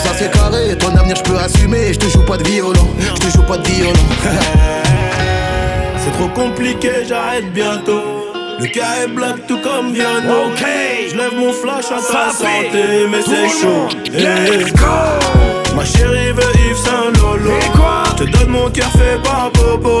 ça 0.00 0.10
c'est 0.16 0.30
carré, 0.30 0.76
ton 0.78 0.96
avenir 0.96 1.16
je 1.16 1.22
peux 1.22 1.38
assumer. 1.38 1.92
Je 1.92 1.98
te 1.98 2.08
joue 2.08 2.24
pas 2.24 2.36
de 2.36 2.44
violon, 2.44 2.88
je 2.98 3.20
te 3.20 3.30
joue 3.30 3.42
pas 3.42 3.58
de 3.58 3.66
violon. 3.68 3.92
c'est 5.98 6.12
trop 6.12 6.28
compliqué, 6.28 6.90
j'arrête 7.06 7.52
bientôt. 7.52 8.20
Le 8.60 8.66
cas 8.66 9.04
est 9.04 9.08
black 9.08 9.46
tout 9.46 9.58
comme 9.62 9.94
Viano. 9.94 10.48
Ok. 10.48 10.62
Je 11.10 11.16
lève 11.16 11.34
mon 11.34 11.50
flash 11.50 11.86
à 11.86 11.96
ta 11.96 12.30
santé, 12.30 13.06
mais 13.10 13.22
c'est 13.22 13.48
chaud. 13.48 13.88
Let's 14.12 14.72
go. 14.74 15.74
Ma 15.74 15.82
chérie 15.82 16.32
veut 16.32 16.42
Yves 16.68 16.76
Saint 16.76 17.10
Lolo. 17.14 17.52
Et 17.56 17.70
quoi? 17.78 18.02
Je 18.10 18.24
te 18.24 18.30
donne 18.30 18.50
mon 18.50 18.68
cœur 18.68 18.90
fait 18.90 19.18
par 19.22 19.50
Bobo. 19.52 20.00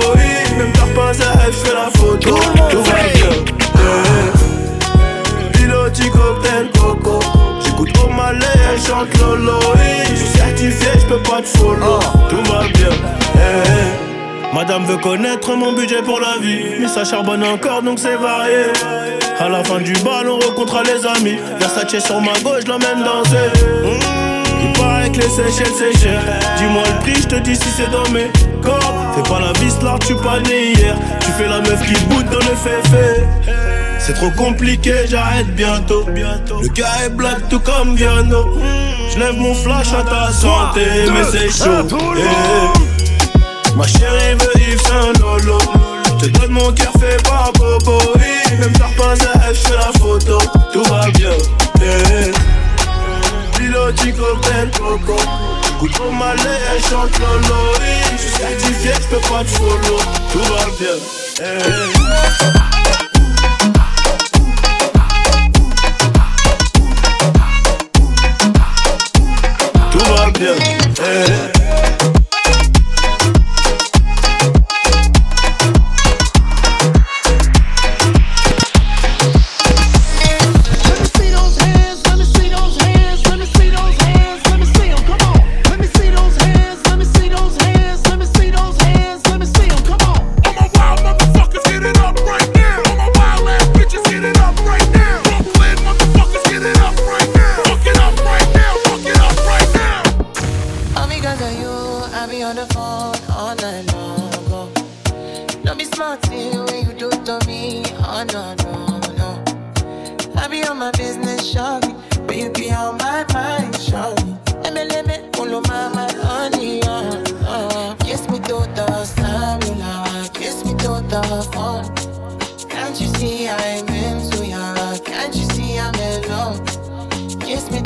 Même 0.58 0.72
t'as 0.74 0.94
pas 0.94 1.10
à 1.10 1.46
je 1.46 1.52
fais 1.52 1.72
la 1.72 1.90
photo. 1.98 2.38
Tout 2.70 2.82
va 2.82 2.92
bien. 3.14 3.32
Piloti 5.52 6.10
cocktail 6.10 6.68
coco. 6.78 7.39
J'écoute 7.80 8.04
au 8.04 8.08
malais, 8.10 8.78
chante 8.86 9.16
Lolo. 9.18 9.58
Je 10.10 10.14
suis 10.14 10.26
certifié, 10.26 10.88
je 11.00 11.06
peux 11.06 11.22
pas 11.22 11.40
te 11.40 11.48
follow. 11.58 11.98
Tout 12.28 12.42
va 12.50 12.60
bien. 12.74 12.90
Madame 14.52 14.84
veut 14.84 14.98
connaître 14.98 15.54
mon 15.54 15.72
budget 15.72 16.02
pour 16.02 16.20
la 16.20 16.38
vie. 16.42 16.80
Mais 16.80 16.88
ça 16.88 17.04
charbonne 17.04 17.42
encore 17.44 17.82
donc 17.82 17.98
c'est 17.98 18.16
varié. 18.16 18.64
À 19.38 19.48
la 19.48 19.64
fin 19.64 19.78
du 19.78 19.92
bal, 20.04 20.28
on 20.28 20.38
rencontre 20.38 20.82
les 20.82 21.06
amis. 21.06 21.38
Versace 21.58 22.04
sur 22.04 22.20
ma 22.20 22.38
gauche, 22.40 22.64
l'emmène 22.66 23.02
danser. 23.02 23.48
Mmh. 23.84 24.62
Il 24.62 24.78
paraît 24.78 25.10
que 25.10 25.16
les 25.16 25.28
Seychelles 25.28 25.72
c'est 25.74 25.98
cher. 25.98 26.20
Dis-moi 26.58 26.82
le 26.86 27.00
prix, 27.00 27.22
je 27.22 27.28
te 27.28 27.36
dis 27.36 27.56
si 27.56 27.68
c'est 27.70 27.90
dans 27.90 28.08
mes 28.10 28.30
corps. 28.62 28.92
Fais 29.14 29.22
pas 29.22 29.40
la 29.40 29.52
vis 29.58 29.82
là, 29.82 29.96
tu 30.06 30.14
pas 30.16 30.40
né 30.40 30.72
hier. 30.72 30.96
Tu 31.20 31.30
fais 31.32 31.48
la 31.48 31.60
meuf 31.60 31.80
qui 31.86 31.98
boude 32.04 32.26
dans 32.26 32.38
le 32.38 32.56
féfé. 32.56 33.24
C'est 34.10 34.16
trop 34.16 34.30
compliqué, 34.30 34.92
j'arrête 35.08 35.54
bientôt. 35.54 36.04
Le 36.08 36.68
gars 36.70 37.04
est 37.06 37.10
black 37.10 37.48
tout 37.48 37.60
comme 37.60 37.94
Viano. 37.94 38.58
Je 39.12 39.18
lève 39.20 39.36
mon 39.36 39.54
flash 39.54 39.92
à 39.92 40.02
ta 40.02 40.32
santé, 40.32 40.84
mais 41.12 41.22
c'est 41.30 41.48
chaud. 41.48 41.86
Ma 43.76 43.86
chérie 43.86 44.34
veut 44.34 44.62
Yves 44.62 44.82
Saint 44.82 45.12
Lolo. 45.20 45.58
Je 46.04 46.26
te 46.26 46.38
donne 46.38 46.50
mon 46.50 46.72
cœur 46.72 46.90
fait 46.98 47.22
par 47.22 47.52
Bobo. 47.52 48.00
Même 48.58 48.72
t'as 48.72 48.90
pas 49.00 49.12
à 49.12 49.52
je 49.52 49.60
fais 49.60 49.76
la 49.76 49.92
photo. 50.00 50.38
Tout 50.72 50.82
va 50.90 51.08
bien. 51.10 51.30
Yeah. 51.80 52.32
Piloti 53.56 54.12
cocktail 54.12 54.70
coco. 54.76 55.20
Écoute 55.76 56.00
au 56.00 56.10
malais, 56.10 56.58
elle 56.74 56.82
chante 56.82 57.16
Lolo. 57.20 57.60
Je 58.10 58.22
suis 58.22 58.32
certifié, 58.32 58.90
je 58.92 59.06
peux 59.14 59.22
pas 59.28 59.44
te 59.44 59.50
follow. 59.50 60.00
Tout 60.32 60.40
va 60.40 60.64
bien. 60.80 60.96
Yeah. 70.40 71.49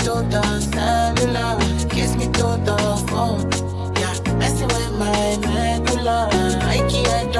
todo, 0.04 0.42
cellular. 0.60 1.58
Kiss 1.88 2.14
me 2.16 2.28
todo, 2.28 2.76
phone. 3.08 3.40
Yeah, 3.98 4.14
messing 4.38 4.68
with 4.68 4.92
my 4.98 5.36
medulla. 5.38 6.28
I 6.62 6.78
can't 6.90 7.32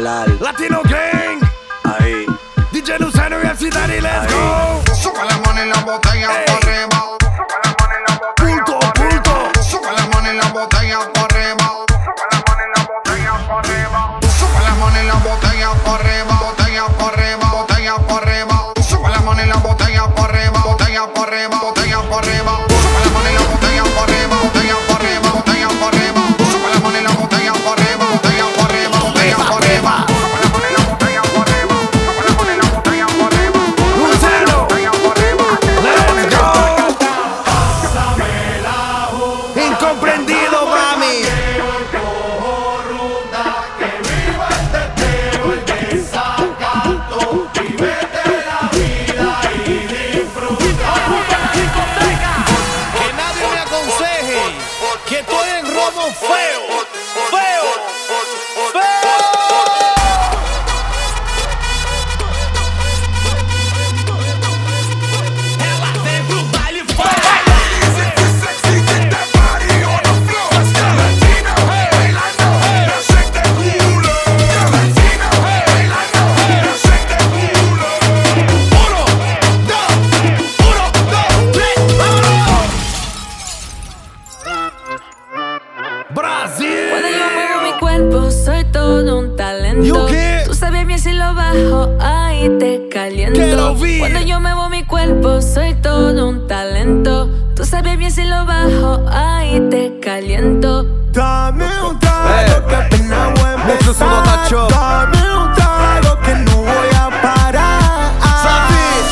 Latino 0.00 0.82
Gang. 0.84 1.40
Ahí. 1.84 2.26
DJ 2.70 2.98
Lucero 2.98 3.38
y 3.42 3.46
el 3.46 3.70
Daddy, 3.70 4.00
let's 4.02 4.30
go. 4.30 4.82
La 5.24 5.62
en 5.62 5.70
la 5.70 5.80
botella 5.80 6.28
hey. 6.32 6.44
por 6.46 6.68
arriba. 6.68 7.16
Punto. 8.36 8.78
Punto. 8.94 9.50
En 14.98 15.06
la 15.08 15.14
botella 15.14 15.72
por 15.84 16.06
si 98.16 98.24
lo 98.24 98.46
bajo, 98.46 99.04
ahí 99.10 99.60
te 99.68 100.00
caliento. 100.00 100.84
Dame 101.12 101.66
un 101.82 101.98
trago 101.98 102.28
hey, 102.34 102.62
que 102.66 102.74
apenas 102.74 103.34
voy 103.34 103.44
a 103.44 103.72
empezar. 103.72 104.68
Dame 104.70 105.36
un 105.36 105.52
trago 105.52 106.18
que 106.24 106.34
no 106.46 106.56
voy 106.62 106.90
a 106.98 107.10
parar. 107.20 108.12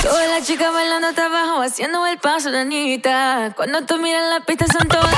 Toda 0.03 0.27
la 0.27 0.41
chica 0.43 0.71
bailando 0.71 1.09
hasta 1.09 1.27
abajo, 1.27 1.61
haciendo 1.61 2.07
el 2.07 2.17
paso, 2.17 2.51
Danita. 2.51 3.53
Cuando 3.55 3.83
tú 3.83 3.99
miras 3.99 4.23
la 4.31 4.41
pista 4.47 4.65
son 4.73 4.89
todas... 4.89 5.15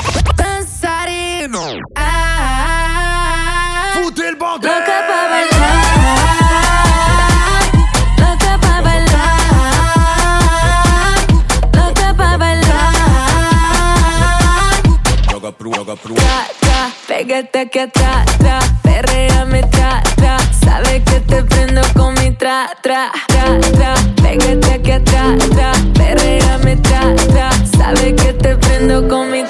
tra, 22.47 22.69
tra, 22.81 23.11
tra, 23.27 23.59
tra. 23.71 24.07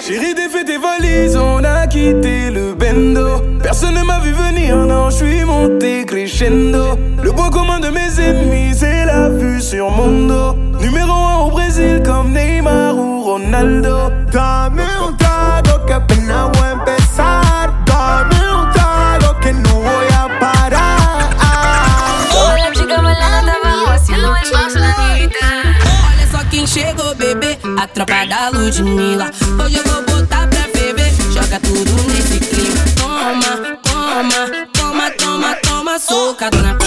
Chérie, 0.02 0.36
tes 0.36 0.78
valises, 0.78 1.36
on 1.36 1.64
a 1.64 1.86
quitté 1.88 2.50
le 2.50 2.74
bendo. 2.74 3.44
Personne 3.62 3.96
ne 3.96 4.04
m'a 4.04 4.20
vu 4.20 4.32
venir, 4.32 4.78
non, 4.78 5.10
je 5.10 5.18
suis 5.18 5.44
monté 5.44 6.06
crescendo. 6.06 6.98
Le 7.22 7.32
point 7.32 7.50
commun 7.50 7.80
de 7.80 7.90
mes 7.90 8.20
ennemis, 8.20 8.76
c'est 8.76 9.06
la 9.06 9.30
vue 9.30 9.62
sur 9.62 9.92
mon 9.92 10.28
dos. 10.28 10.56
Numéro 10.80 11.12
1 11.12 11.38
au 11.46 11.52
Brésil, 11.52 12.02
comme 12.04 12.32
Neymar 12.32 12.96
ou 12.98 13.22
Ronaldo. 13.24 14.12
tropa 27.98 28.26
da 28.28 28.50
Ludmilla. 28.50 29.32
Hoje 29.64 29.78
eu 29.78 29.84
vou 29.84 30.04
botar 30.04 30.48
pra 30.48 30.68
beber, 30.72 31.12
joga 31.34 31.60
tudo 31.60 31.92
nesse 32.12 32.40
clima. 32.40 32.86
Toma, 32.96 33.78
toma, 33.82 34.68
toma, 34.74 35.12
toma, 35.12 35.56
toma, 35.56 36.00
soca 36.00 36.46
socadona. 36.46 36.87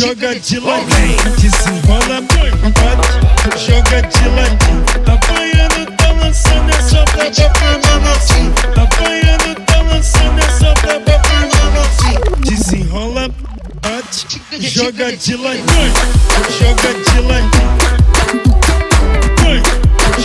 joga 0.00 0.34
de 0.34 0.58
ladinho, 0.58 1.36
desenrola 1.36 2.22
põe 2.28 2.50
um 2.66 2.72
pato, 2.72 3.06
joga 3.58 4.00
de 4.00 4.28
ladinho. 4.30 4.82
Tá 5.04 5.12
apanhando, 5.12 5.92
tá 5.94 6.12
lançando, 6.12 6.70
essa 6.70 6.88
só 6.88 7.04
pra 7.04 7.24
bater 7.24 8.00
na 8.00 8.12
assim. 8.12 8.50
Tá 8.74 8.82
apanhando, 8.82 9.54
tá 9.66 9.82
lançando, 9.82 10.38
essa 10.38 10.58
só 10.58 10.72
pra 10.72 10.98
bater 11.00 11.42
na 11.52 11.80
assim. 11.82 12.16
Desenrola, 12.48 13.28
bate, 13.82 14.40
joga 14.58 15.14
de 15.14 15.36
ladinho, 15.36 15.92
joga 16.58 16.94
de 16.94 17.20
ladinho. 17.20 17.70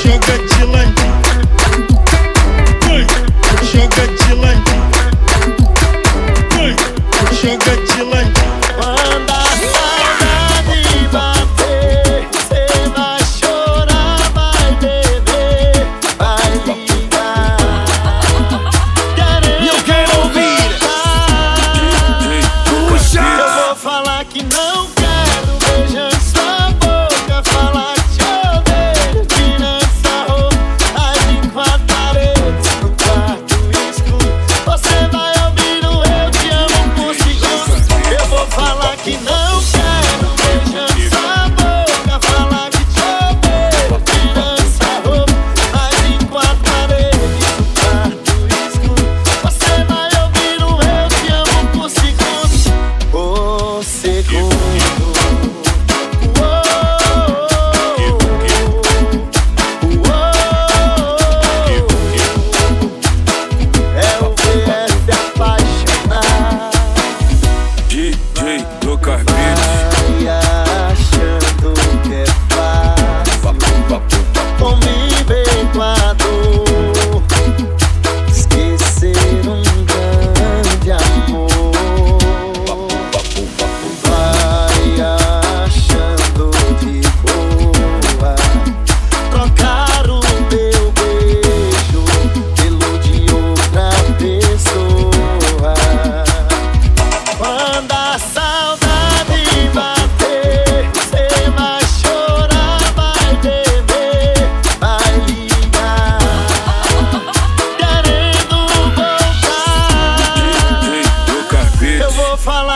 Joga 0.06 0.38
de 0.38 0.64
ladinho, 0.66 1.16
joga 3.74 4.08
de 4.08 4.34
ladinho, 4.36 4.76
joga 7.42 7.76
de 7.76 8.02
ladinho. 8.04 8.25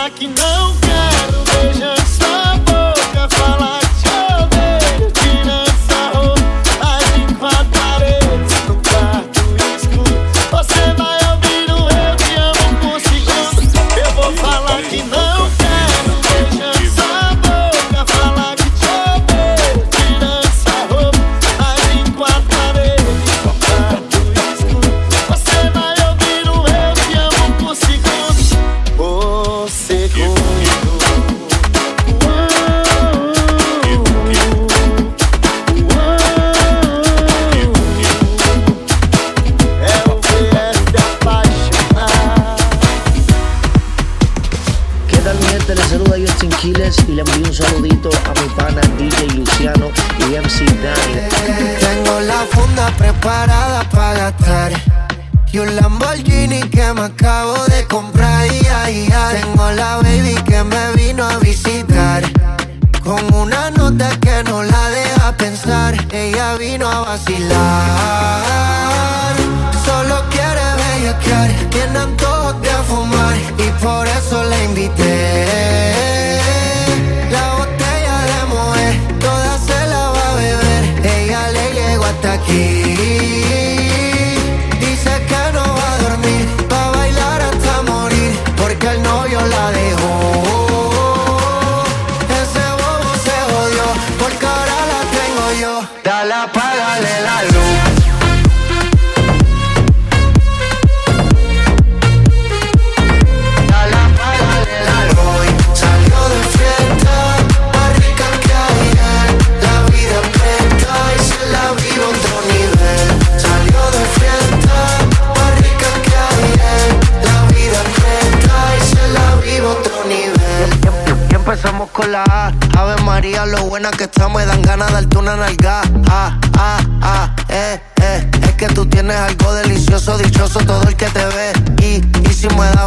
like 0.10 0.22
you 0.22 0.39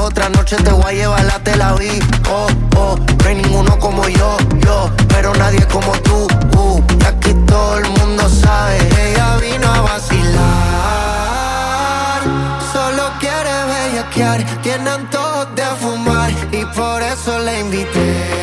otra 0.03 0.29
noche 0.29 0.57
te 0.57 0.71
voy 0.71 0.85
a 0.85 0.93
llevar 0.93 1.25
la 1.25 1.39
Tel 1.39 1.63
Aviv. 1.63 2.03
Oh, 2.29 2.49
oh, 2.77 2.97
no 2.97 3.29
hay 3.29 3.37
ninguno 3.37 3.79
como 3.79 4.09
yo, 4.09 4.37
yo, 4.65 4.91
pero 5.09 5.33
nadie 5.35 5.59
es 5.61 5.67
como 5.67 5.93
tú. 5.99 6.27
Uh, 6.57 6.83
y 7.01 7.05
aquí 7.05 7.35
todo 7.47 7.79
el 7.79 7.89
mundo 7.89 8.29
sabe, 8.29 8.79
ella 9.01 9.37
vino 9.37 9.67
a 9.73 9.81
vacilar. 9.81 10.33
Solo 12.73 13.13
quiere 13.21 13.53
bellaquear, 13.71 14.45
tiene 14.63 14.91
antojos 14.91 15.55
de 15.55 15.65
fumar 15.81 16.31
y 16.51 16.65
por 16.77 17.03
eso 17.03 17.39
la 17.39 17.61
invité. 17.61 18.42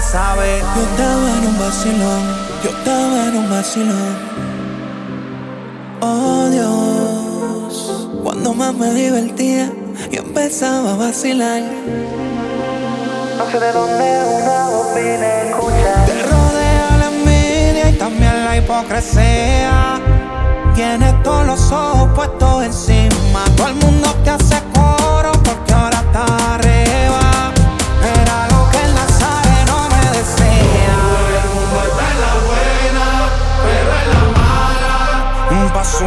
Yo 0.00 0.06
estaba 0.06 0.46
en 0.46 1.46
un 1.46 1.58
vacilón, 1.58 2.22
yo 2.64 2.70
estaba 2.70 3.28
en 3.28 3.36
un 3.36 3.50
vacilón. 3.50 4.16
Oh 6.00 6.48
Dios, 6.48 8.08
cuando 8.22 8.54
más 8.54 8.72
me 8.72 8.94
divertía, 8.94 9.70
yo 10.10 10.22
empezaba 10.22 10.94
a 10.94 10.96
vacilar. 10.96 11.60
No 13.36 13.50
sé 13.50 13.60
de 13.60 13.72
dónde 13.72 14.22
una 14.42 14.68
voz 14.70 14.94
viene 14.94 15.50
escuchar. 15.50 16.06
Te 16.06 16.22
rodea 16.22 16.96
la 16.98 17.06
envidia 17.14 17.90
y 17.90 17.98
también 17.98 18.44
la 18.46 18.56
hipocresía. 18.56 20.00
Tienes 20.74 21.22
todos 21.22 21.44
los 21.44 21.70
ojos 21.72 22.08
puestos 22.14 22.64
encima. 22.64 23.44
Todo 23.54 23.68
el 23.68 23.74
mundo 23.74 24.08
te 24.24 24.30
hace 24.30 24.56
coro 24.74 25.32
porque 25.44 25.74
ahora 25.74 25.98
está 26.00 26.59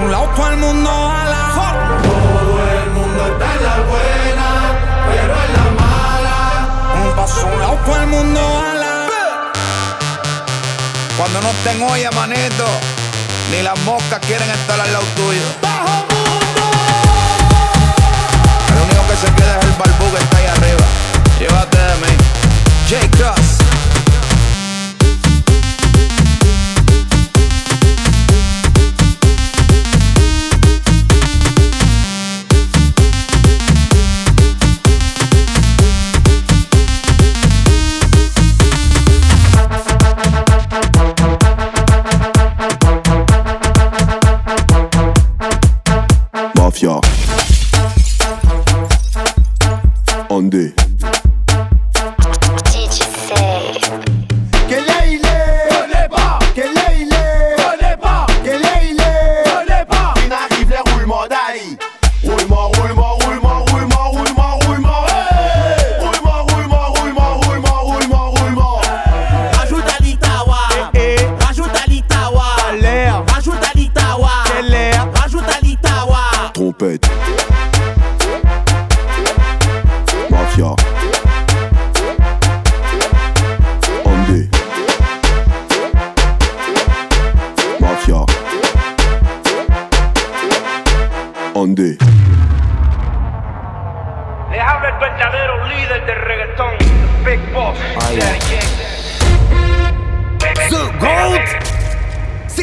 un 0.03 0.11
lado 0.11 0.29
todo 0.35 0.47
el 0.49 0.57
mundo 0.57 0.89
a 0.89 1.25
la 1.25 1.43
Todo 2.03 2.55
el 2.73 2.89
mundo 2.91 3.21
está 3.31 3.55
en 3.55 3.63
la 3.63 3.75
buena, 3.91 4.47
pero 5.09 5.33
en 5.43 5.51
la 5.57 5.65
mala. 5.81 6.37
Un 7.05 7.15
paso 7.15 7.41
a 7.41 7.45
un 7.45 7.59
lado 7.59 7.77
todo 7.85 7.95
el 7.97 8.07
mundo 8.07 8.39
a 8.39 8.73
la 8.75 9.07
Cuando 11.17 11.41
no 11.41 11.49
estén 11.51 11.81
olla, 11.81 12.11
manito, 12.11 12.65
ni 13.51 13.61
las 13.61 13.79
moscas 13.81 14.19
quieren 14.25 14.49
estar 14.49 14.79
al 14.79 14.91
lado 14.91 15.05
tuyo. 15.15 15.45
¡Bajo 15.61 16.05
mundo! 16.11 16.63
El 18.69 18.77
único 18.83 19.07
que 19.07 19.15
se 19.15 19.33
queda 19.35 19.59
es 19.59 19.65
el 19.65 19.71
barbú 19.73 20.11
que 20.11 20.23
está 20.23 20.37
ahí 20.37 20.47
arriba. 20.47 20.85
Llévate 21.39 21.77
de 21.77 21.95
mí. 22.03 22.17
J. 22.89 23.17
Cross. 23.17 23.52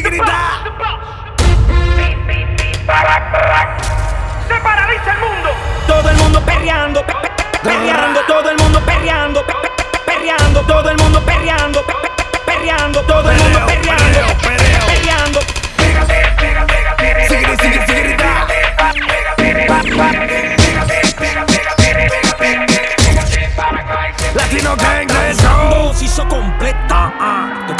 Se 0.01 0.09
paraliza 4.61 5.11
el 5.11 5.19
mundo. 5.19 5.49
Todo 5.85 6.09
el 6.09 6.17
mundo 6.17 6.41
perreando, 6.41 7.05
perreando, 7.61 8.21
todo 8.25 8.49
el 8.49 8.57
mundo 8.57 8.81
perreando, 8.83 9.45
perreando, 10.05 10.61
todo 10.61 10.89
el 10.89 10.97
mundo 10.97 11.21
perreando, 11.23 11.85
perreando, 12.47 13.01
todo 13.03 13.29
el 13.29 13.37
mundo 13.37 13.59
perreando, 13.67 14.33
perreando. 14.87 15.39
Latino 24.33 24.75
Gang, 24.77 25.11
let's 25.11 25.43
go. 25.43 25.71
Completa 26.27 27.70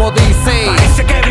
como 0.00 0.10
dice. 0.12 0.64
Parece 0.66 1.04
que 1.04 1.29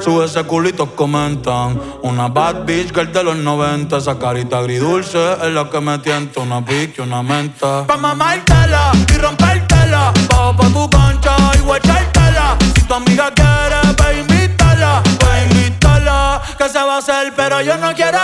Sube 0.00 0.24
ese 0.24 0.42
culito, 0.44 0.96
comentan. 0.96 1.80
Una 2.02 2.28
bad 2.28 2.64
bitch 2.64 2.90
que 2.92 3.00
el 3.00 3.12
de 3.12 3.22
los 3.22 3.36
90. 3.36 3.96
Esa 3.96 4.18
carita 4.18 4.58
agridulce 4.58 5.34
es 5.34 5.52
la 5.52 5.68
que 5.70 5.80
me 5.80 5.98
tienta. 5.98 6.40
Una 6.40 6.64
pique, 6.64 7.00
una 7.02 7.22
menta. 7.22 7.86
Pa' 7.86 7.96
mamártela 7.96 8.90
y 9.08 9.18
rompértela. 9.18 10.12
Bajo 10.28 10.56
pa' 10.56 10.68
tu 10.68 10.90
concha 10.90 11.36
y 11.54 11.60
guachártela. 11.60 12.56
Si 12.74 12.82
tu 12.82 12.94
amiga 12.94 13.30
quiere, 13.32 13.94
pa' 13.96 14.12
invítala. 14.12 15.02
Pa' 15.20 15.42
invítala. 15.44 16.42
Que 16.58 16.68
se 16.68 16.78
va 16.78 16.96
a 16.96 16.98
hacer, 16.98 17.32
pero 17.36 17.60
yo 17.60 17.76
no 17.76 17.94
quiero. 17.94 18.18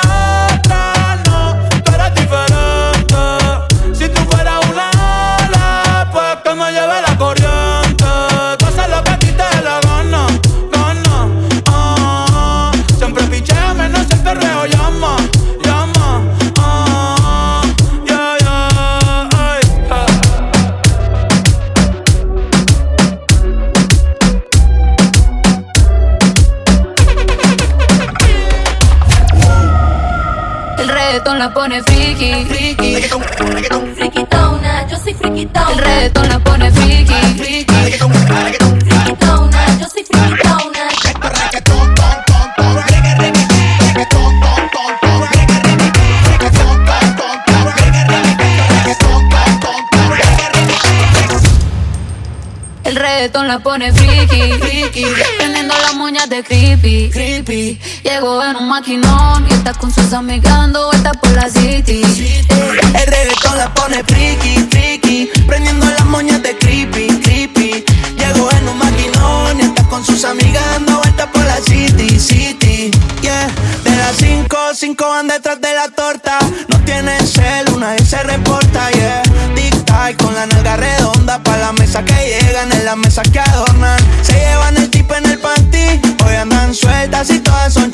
creepy, 56.88 57.10
creepy. 57.10 57.78
Llegó 58.02 58.42
en 58.42 58.56
un 58.56 58.68
maquinón 58.68 59.46
y 59.48 59.52
está 59.52 59.74
con 59.74 59.92
sus 59.92 60.12
amigas 60.12 60.52
dando 60.52 60.86
vueltas 60.86 61.16
por 61.18 61.30
la 61.32 61.48
city. 61.50 62.02
Eh, 62.02 62.80
el 62.94 63.06
reggaetón 63.06 63.58
la 63.58 63.72
pone 63.74 64.02
friki, 64.04 64.66
friki. 64.70 65.30
Prendiendo 65.46 65.86
las 65.86 66.04
moñas 66.06 66.42
de 66.42 66.56
creepy, 66.56 67.08
creepy. 67.20 67.84
Llegó 68.16 68.50
en 68.52 68.68
un 68.68 68.78
maquinón 68.78 69.60
y 69.60 69.64
está 69.64 69.82
con 69.84 70.04
sus 70.04 70.24
amigas 70.24 70.64
dando 70.72 70.98
vueltas 70.98 71.26
por 71.26 71.44
la 71.44 71.56
city, 71.56 72.18
city. 72.18 72.90
Yeah, 73.20 73.48
de 73.84 73.96
las 73.96 74.16
5, 74.16 74.56
5 74.74 75.08
van 75.08 75.28
detrás 75.28 75.60
de 75.60 75.74
la 75.74 75.88
torta. 75.88 76.38
No 76.68 76.78
tiene 76.84 77.18
cel, 77.26 77.68
una 77.74 77.92
vez 77.92 78.08
se 78.08 78.22
reporta, 78.22 78.90
yeah. 78.92 79.22
Tic 79.54 79.84
tac 79.84 80.16
con 80.22 80.34
la 80.34 80.46
nalga 80.46 80.76
redonda. 80.76 81.42
Pa' 81.42 81.56
la 81.58 81.72
mesa 81.72 82.02
que 82.04 82.14
llegan, 82.14 82.72
en 82.72 82.84
la 82.84 82.96
mesa 82.96 83.22
que 83.22 83.40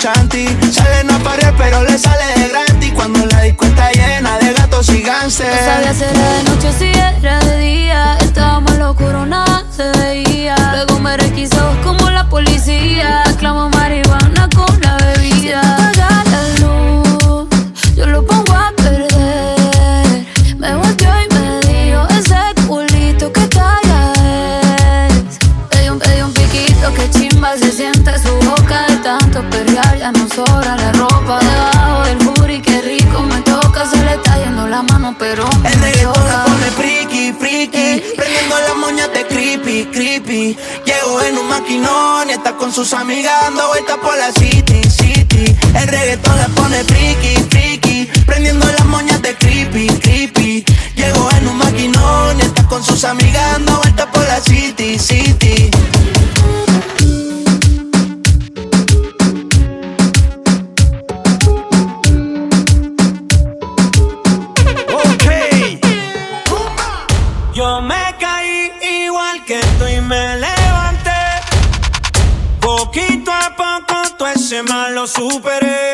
chanti. 0.05 0.47
Salen 0.71 1.11
a 1.11 1.19
parir, 1.21 1.53
pero 1.57 1.83
le 1.83 1.99
sale 1.99 2.27
de 2.37 2.49
gratis. 2.49 2.93
Cuando 2.95 3.25
la 3.27 3.41
disco 3.41 3.65
está 3.65 3.91
llena 3.91 4.39
de 4.39 4.53
gatos 4.53 4.89
y 4.91 5.01
gánster. 5.01 5.49
No 5.49 5.73
sabía 5.73 5.95
si 5.95 6.05
era 6.05 6.33
de 6.35 6.43
noche 6.45 6.73
si 6.79 6.91
era 7.21 7.39
de 7.41 7.59
día. 7.59 8.19
Estábamos 8.21 8.77
locura, 8.77 9.25
nada 9.25 9.65
se 9.75 9.91
veía. 9.99 10.64
maquinón 41.65 42.29
y 42.29 42.33
está 42.33 42.55
con 42.57 42.71
sus 42.71 42.93
amigas 42.93 43.33
dando 43.43 43.67
vueltas 43.69 43.97
por 43.97 44.15
la 44.19 44.31
city, 44.33 44.83
city. 44.87 45.57
El 45.75 45.89
reggaetón 45.89 46.37
la 46.37 46.49
pone 46.49 46.85
friki, 46.85 47.37
friki. 47.49 48.09
Prendiendo 48.27 48.67
las 48.67 48.85
moñas 48.85 49.23
de 49.23 49.35
creepy, 49.35 49.87
creepy. 49.87 50.65
Llegó 50.95 51.31
en 51.31 51.49
un 51.49 51.57
maquinón 51.57 52.39
y 52.39 52.43
está 52.43 52.67
con 52.67 52.85
sus 52.85 53.03
amigas 53.05 53.53
dando 53.53 53.79
vueltas 53.79 54.07
por 54.13 54.25
la 54.25 54.41
city, 54.43 54.99
city. 54.99 55.64
lo 74.95 75.09
superé. 75.09 75.94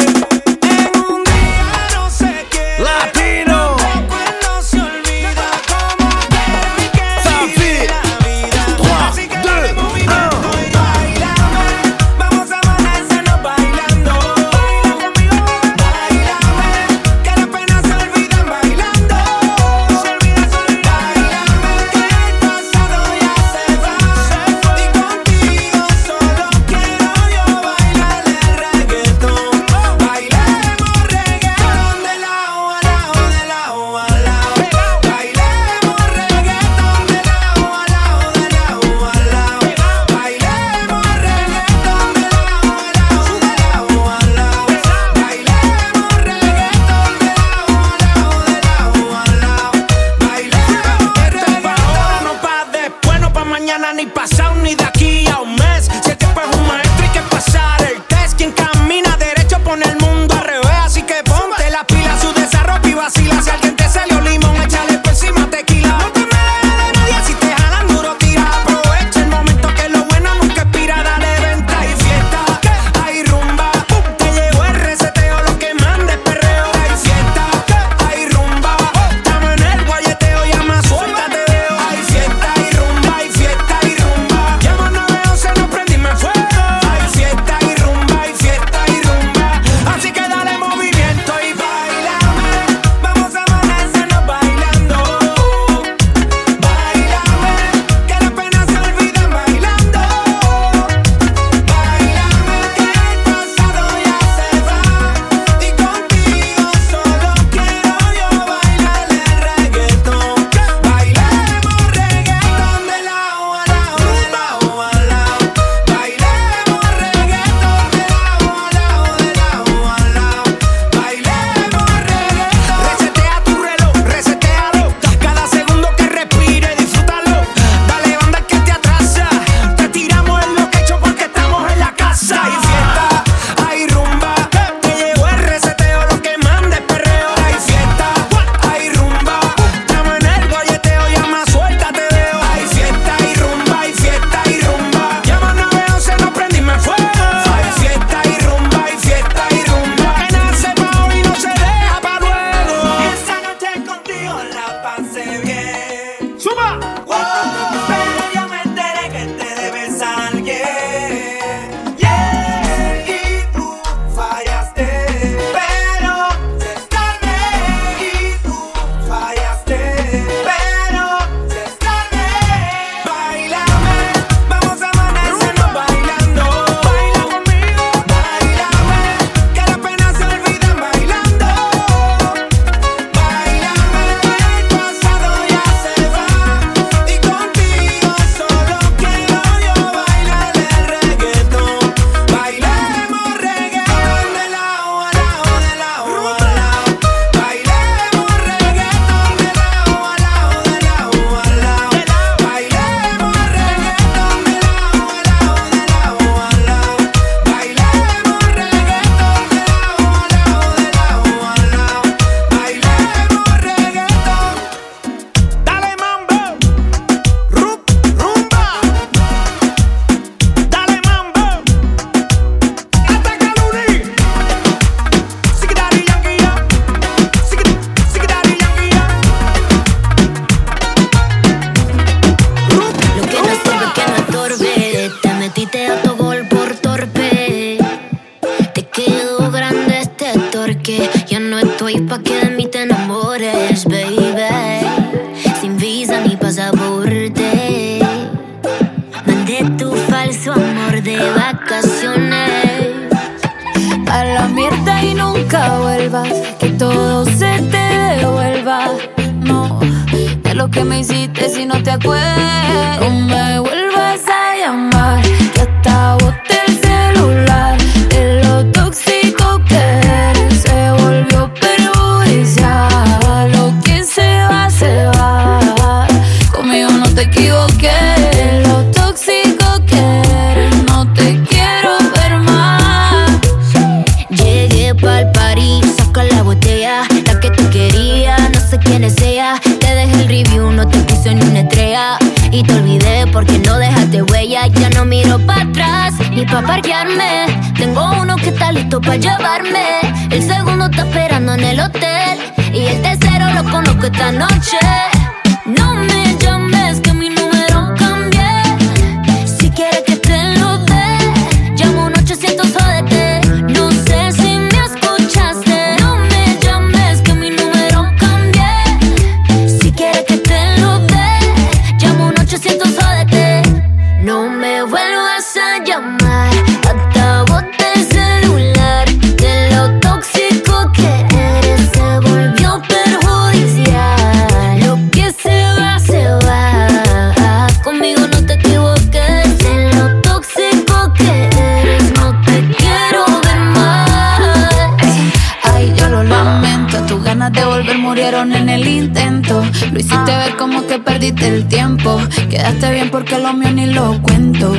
como 350.60 350.86
que 350.86 350.98
perdiste 350.98 351.48
el 351.48 351.66
tiempo. 351.66 352.20
Quedaste 352.50 352.92
bien 352.92 353.10
porque 353.10 353.38
lo 353.38 353.54
mío 353.54 353.70
ni 353.72 353.86
lo 353.86 354.20
cuento. 354.20 354.72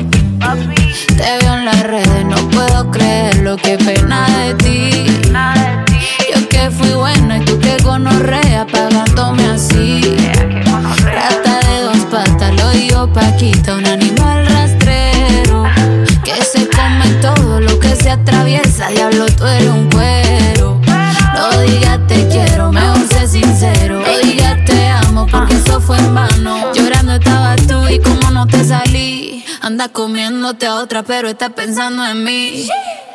Te 1.17 1.37
veo 1.41 1.55
en 1.55 1.65
las 1.65 1.81
redes, 1.81 2.23
no 2.25 2.37
puedo 2.49 2.91
creer 2.91 3.37
lo 3.37 3.57
que 3.57 3.79
pena. 3.79 4.27
Nada 4.27 4.39
de 4.45 4.53
ti. 4.53 5.05
Yo 6.31 6.47
que 6.49 6.69
fui 6.69 6.93
buena 6.93 7.39
y 7.39 7.45
tú 7.45 7.59
que 7.59 7.77
gonorrea 7.81 8.67
pagándome 8.67 9.43
así. 9.47 10.01
Yeah, 10.01 10.81
Rata 11.15 11.59
de 11.67 11.81
dos 11.81 12.05
patas, 12.11 12.53
lo 12.61 12.69
digo 12.69 13.11
Paquita, 13.11 13.75
un 13.75 13.87
animal 13.87 14.45
rastrero. 14.45 15.63
Que 16.23 16.43
se 16.43 16.69
come 16.69 17.07
todo 17.21 17.59
lo 17.59 17.79
que 17.79 17.95
se 17.95 18.11
atraviesa, 18.11 18.89
diablo, 18.89 19.25
tú 19.35 19.47
eres 19.47 19.67
un 19.67 19.89
cuerpo. 19.89 20.10
anda 29.81 29.93
comiéndote 29.93 30.67
a 30.67 30.75
otra, 30.75 31.01
pero 31.01 31.27
está 31.27 31.49
pensando 31.49 32.05
en 32.05 32.23
mí. 32.23 32.67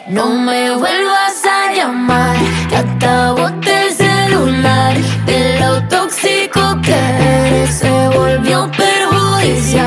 No 0.09 0.27
me 0.27 0.73
vuelvas 0.73 1.45
a 1.45 1.73
llamar, 1.73 2.37
que 2.69 2.77
acabo 2.77 3.47
el 3.47 3.93
celular. 3.93 4.97
De 5.27 5.61
lo 5.61 5.87
tóxico 5.89 6.81
que 6.83 6.93
eres, 6.93 7.71
se 7.79 8.09
volvió 8.09 8.69
perjudicial. 8.77 9.87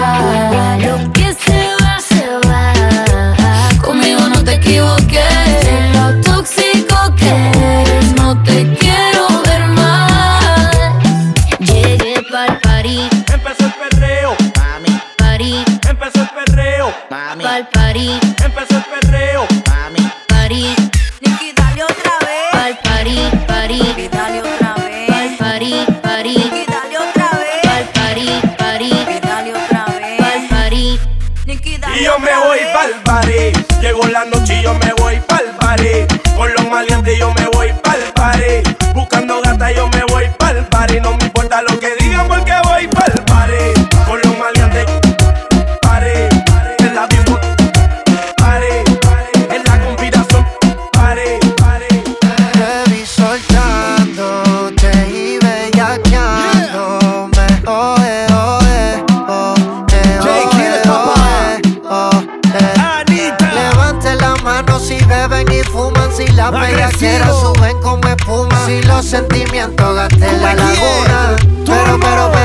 la 66.39 66.51
bellaquera 66.51 67.27
suben 67.33 67.81
como 67.81 68.07
espuma. 68.07 68.65
Si 68.65 68.81
los 68.83 69.05
sentimientos 69.05 69.95
gasté 69.95 70.31
la 70.39 70.55
laguna. 70.55 71.35
Pero, 71.65 71.99
pero 71.99 72.38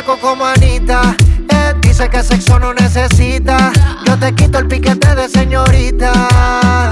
como 0.00 0.46
Anita. 0.46 1.14
Eh, 1.50 1.74
dice 1.82 2.08
que 2.08 2.22
sexo 2.22 2.58
no 2.58 2.72
necesita. 2.72 3.70
Yo 4.06 4.18
te 4.18 4.34
quito 4.34 4.58
el 4.58 4.66
piquete 4.66 5.14
de 5.14 5.28
señorita. 5.28 6.90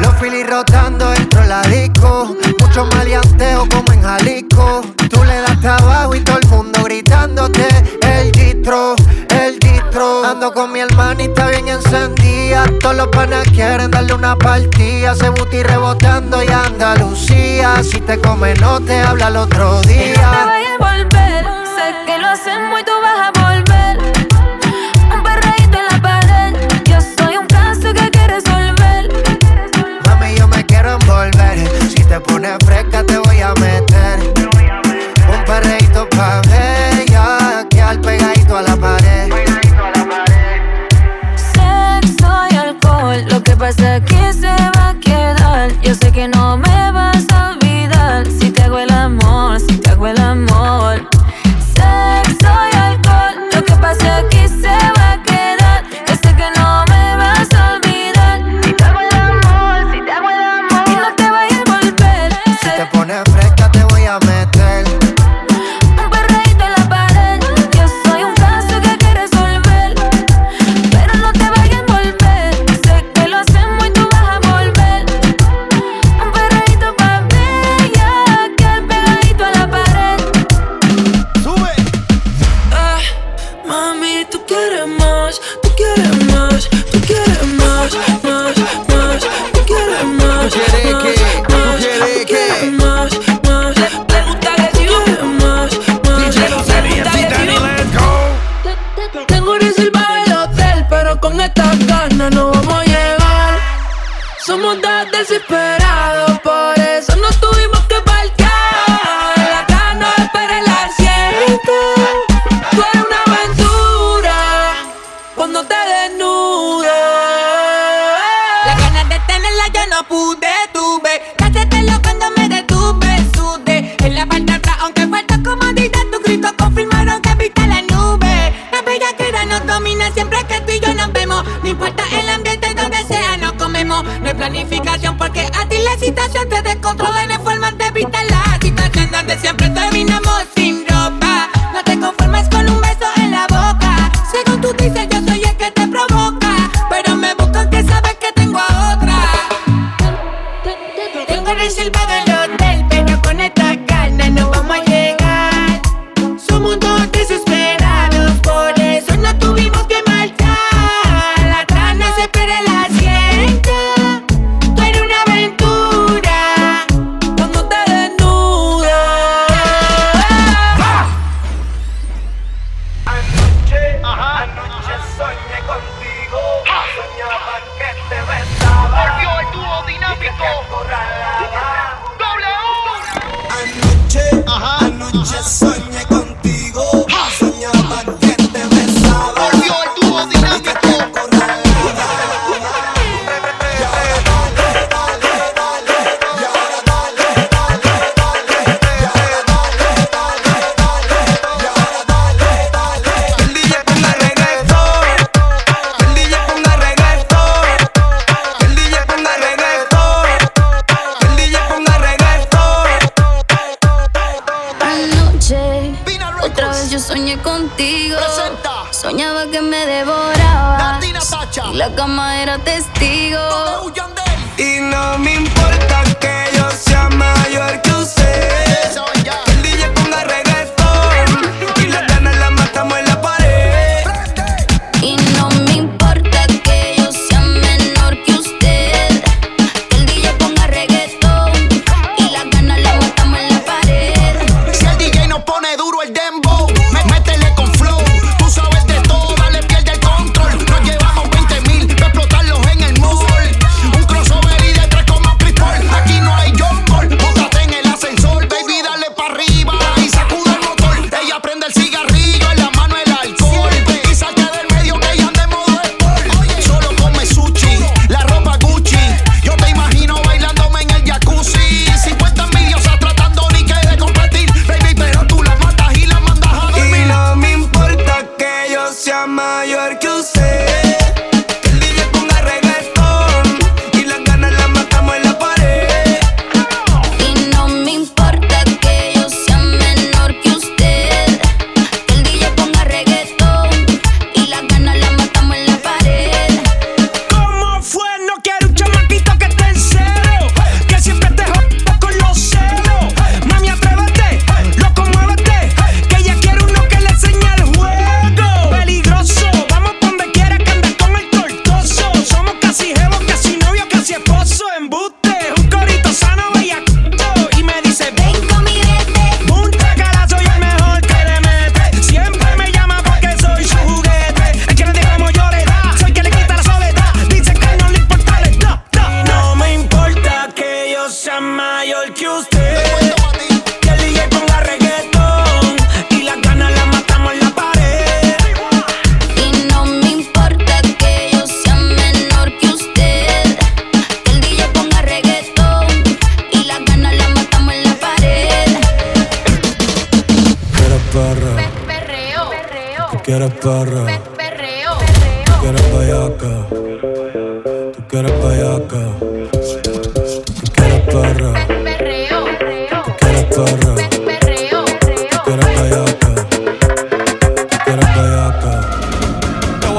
Los 0.00 0.14
filis 0.20 0.48
rotando 0.48 1.10
dentro 1.10 1.42
de 1.42 1.48
la 1.48 1.62
disco. 1.62 2.36
Mucho 2.60 2.86
maleanteo 2.94 3.68
como 3.68 3.92
en 3.92 4.02
Jalisco. 4.02 4.82
Tú 5.10 5.24
le 5.24 5.40
das 5.40 5.60
trabajo 5.60 6.14
y 6.14 6.20
todo 6.20 6.38
el 6.38 6.48
mundo 6.48 6.84
gritándote. 6.84 7.66
El 8.02 8.30
distro, 8.30 8.94
el 9.30 9.58
distro. 9.58 10.24
Ando 10.24 10.52
con 10.52 10.72
mi 10.72 10.78
hermanita 10.80 11.48
bien 11.48 11.68
encendida. 11.68 12.66
Todos 12.80 12.96
los 12.96 13.08
panas 13.08 13.48
quieren 13.50 13.90
darle 13.90 14.14
una 14.14 14.36
partida. 14.36 15.14
Se 15.16 15.28
buti 15.30 15.62
rebotando 15.62 16.42
y 16.42 16.48
Andalucía. 16.48 17.82
Si 17.82 18.00
te 18.00 18.18
come, 18.20 18.54
no 18.54 18.80
te 18.80 19.00
habla 19.00 19.28
el 19.28 19.36
otro 19.36 19.80
día. 19.82 20.14
No 20.14 20.30
te 20.30 20.44
voy 20.44 20.64
a 20.64 21.02
volver. 21.02 21.57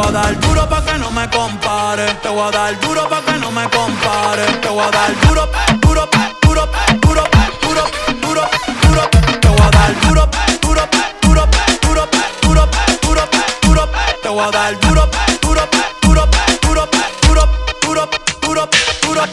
a 0.10 0.12
dar 0.12 0.40
duro 0.40 0.68
pa' 0.68 0.84
que 0.84 0.98
no 0.98 1.12
me 1.12 1.30
compare. 1.30 2.06
Te 2.22 2.30
voy 2.30 2.48
a 2.48 2.52
dar 2.52 2.80
duro 2.80 3.08
pa' 3.08 3.22
que 3.22 3.34
no 3.34 3.52
me 3.52 3.64
compare. 3.70 4.46
Te 4.62 4.70
voy 4.70 4.84
a 4.84 4.92
dar 4.92 5.12
duro, 5.22 5.48
duro, 5.82 6.10
duro, 6.42 6.64
duro, 7.02 7.24
duro, 7.62 7.84
duro, 8.22 8.44
duro. 8.82 9.04
Te 9.42 9.48
voy 9.50 9.62
a 9.62 9.70
dar 9.72 9.92
duro, 10.02 10.30
duro, 10.62 10.84
duro, 11.22 11.44
duro, 11.82 12.08
duro, 12.42 12.64
duro, 13.02 13.24
duro. 13.62 13.90
Te 14.24 14.30
voy 14.30 14.44
a 14.44 14.52
dar 14.52 14.80
duro, 14.80 15.10
duro, 15.42 15.64
duro, 16.02 16.28
duro, 16.62 16.90
duro, 17.22 17.50
duro, 17.82 18.10
duro, 18.42 18.70
duro. 19.04 19.24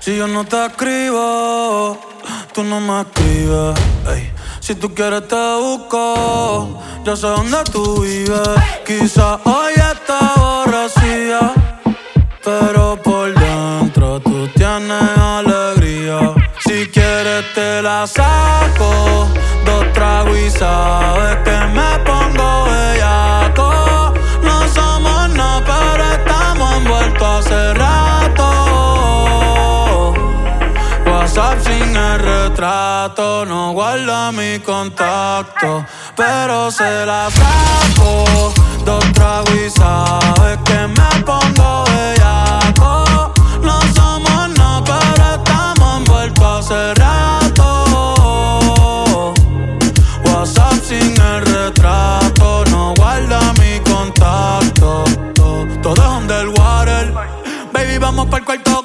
Si 0.00 0.16
yo 0.16 0.26
no 0.28 0.44
te 0.44 0.66
escribo, 0.66 1.98
tú 2.52 2.62
no 2.62 2.80
me 2.80 3.00
escribes. 3.02 3.78
Si 4.60 4.76
tú 4.76 4.94
quieres 4.94 5.26
te 5.26 5.56
busco, 5.56 6.80
yo 7.04 7.16
sé 7.16 7.26
dónde 7.26 7.58
tú 7.72 8.02
vives. 8.02 8.71
Quizá 8.98 9.40
hoy 9.44 9.72
está 9.72 10.34
borracía, 10.36 11.54
pero 12.44 13.00
por 13.02 13.32
dentro 13.32 14.20
tú 14.20 14.46
tienes 14.48 15.16
alegría. 15.16 16.34
Si 16.58 16.86
quieres 16.88 17.54
te 17.54 17.80
la 17.80 18.06
saco, 18.06 19.28
dos 19.64 19.92
tragos 19.94 20.36
y 20.36 20.50
sabes 20.50 21.36
que 21.36 21.58
me 21.76 21.98
pongo 22.04 22.64
bellaco. 22.64 24.12
No 24.42 24.68
somos 24.68 25.30
nada, 25.30 25.64
pero 25.64 26.04
estamos 26.12 26.76
envueltos 26.76 27.46
hace 27.46 27.72
rato. 27.72 28.44
WhatsApp 31.06 31.58
sin 31.64 31.96
el 31.96 32.18
retrato 32.18 33.11
no 33.44 33.72
guarda 33.72 34.30
mi 34.32 34.58
contacto, 34.60 35.84
pero 36.16 36.70
se 36.70 37.06
la 37.06 37.28
saco. 37.30 38.52
Dos 38.84 39.04
tragos 39.12 39.54
y 39.54 39.70
sabes 39.70 40.58
que 40.64 40.86
me 40.86 41.22
pongo 41.24 41.84
bellaco. 41.84 43.32
No 43.62 43.80
somos 43.94 44.48
nada, 44.56 44.82
pero 44.84 45.34
estamos 45.36 45.98
envueltos 45.98 46.70
hace 46.70 46.94
rato. 46.94 47.74
WhatsApp 50.24 50.74
sin 50.86 51.20
el 51.20 51.40
retrato, 51.46 52.64
no 52.70 52.94
guarda 52.96 53.52
mi 53.54 53.80
contacto. 53.80 55.04
Todo 55.82 56.02
es 56.02 56.08
underwater. 56.08 57.12
Baby, 57.72 57.98
vamos 57.98 58.26
para 58.26 58.38
el 58.38 58.44
cuarto 58.44 58.84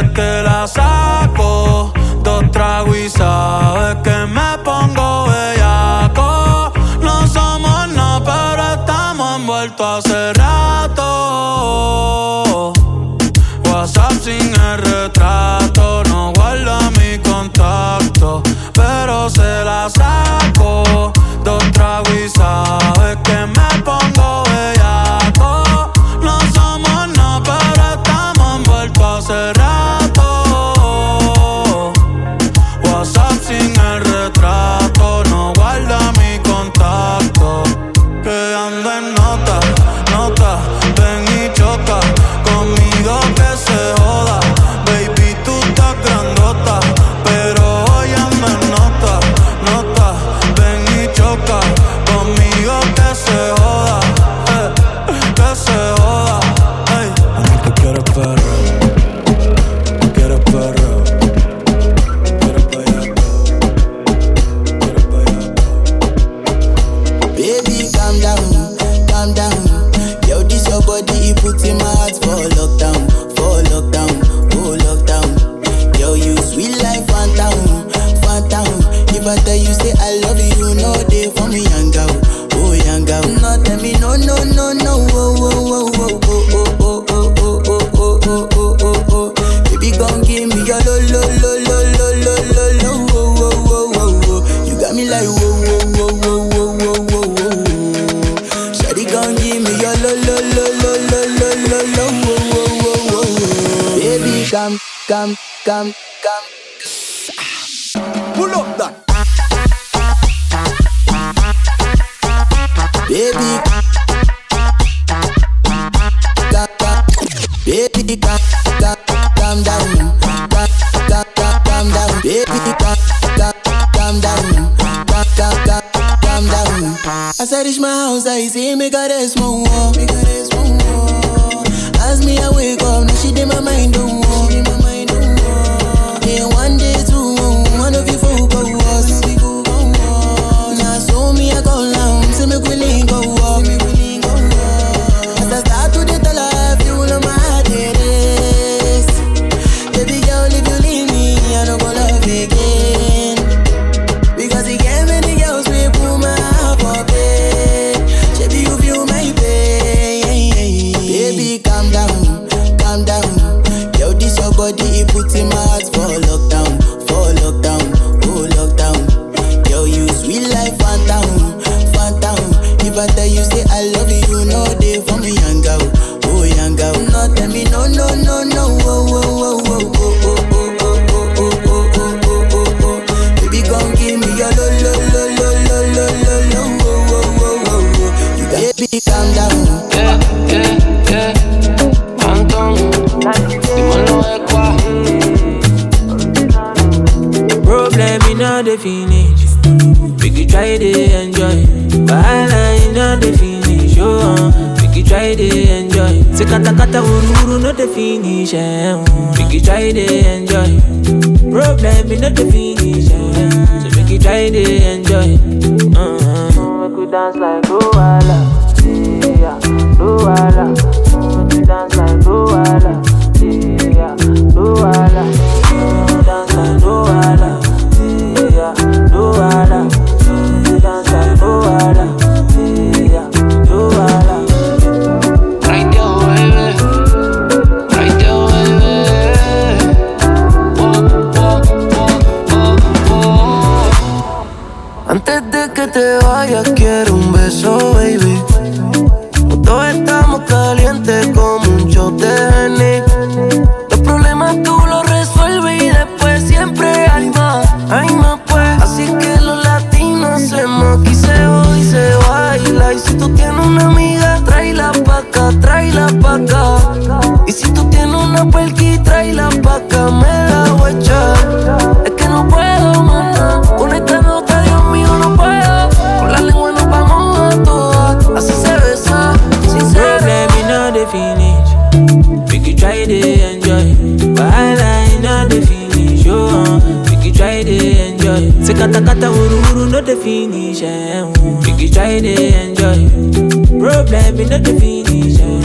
Problem 293.81 294.39
in 294.39 294.53
all 294.53 294.59
the 294.59 294.77
finish. 294.79 295.39
Eh, 295.41 295.57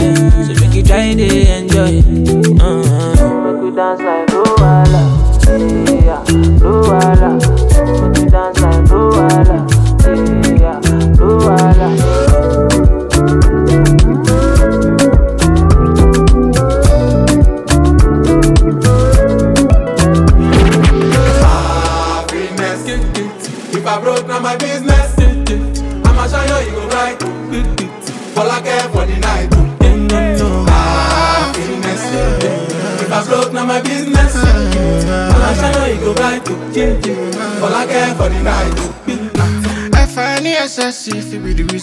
so 0.47 0.53
we 0.59 0.67
could 0.73 0.87
try 0.87 1.13
to 1.13 1.27
enjoy. 1.53 2.01
Uh, 2.59 2.81
make 3.43 3.61
we 3.61 3.69
dance 3.75 4.01
like 4.01 4.27
Luala. 4.33 5.03
Yeah, 6.03 6.23
Luala. 6.57 7.46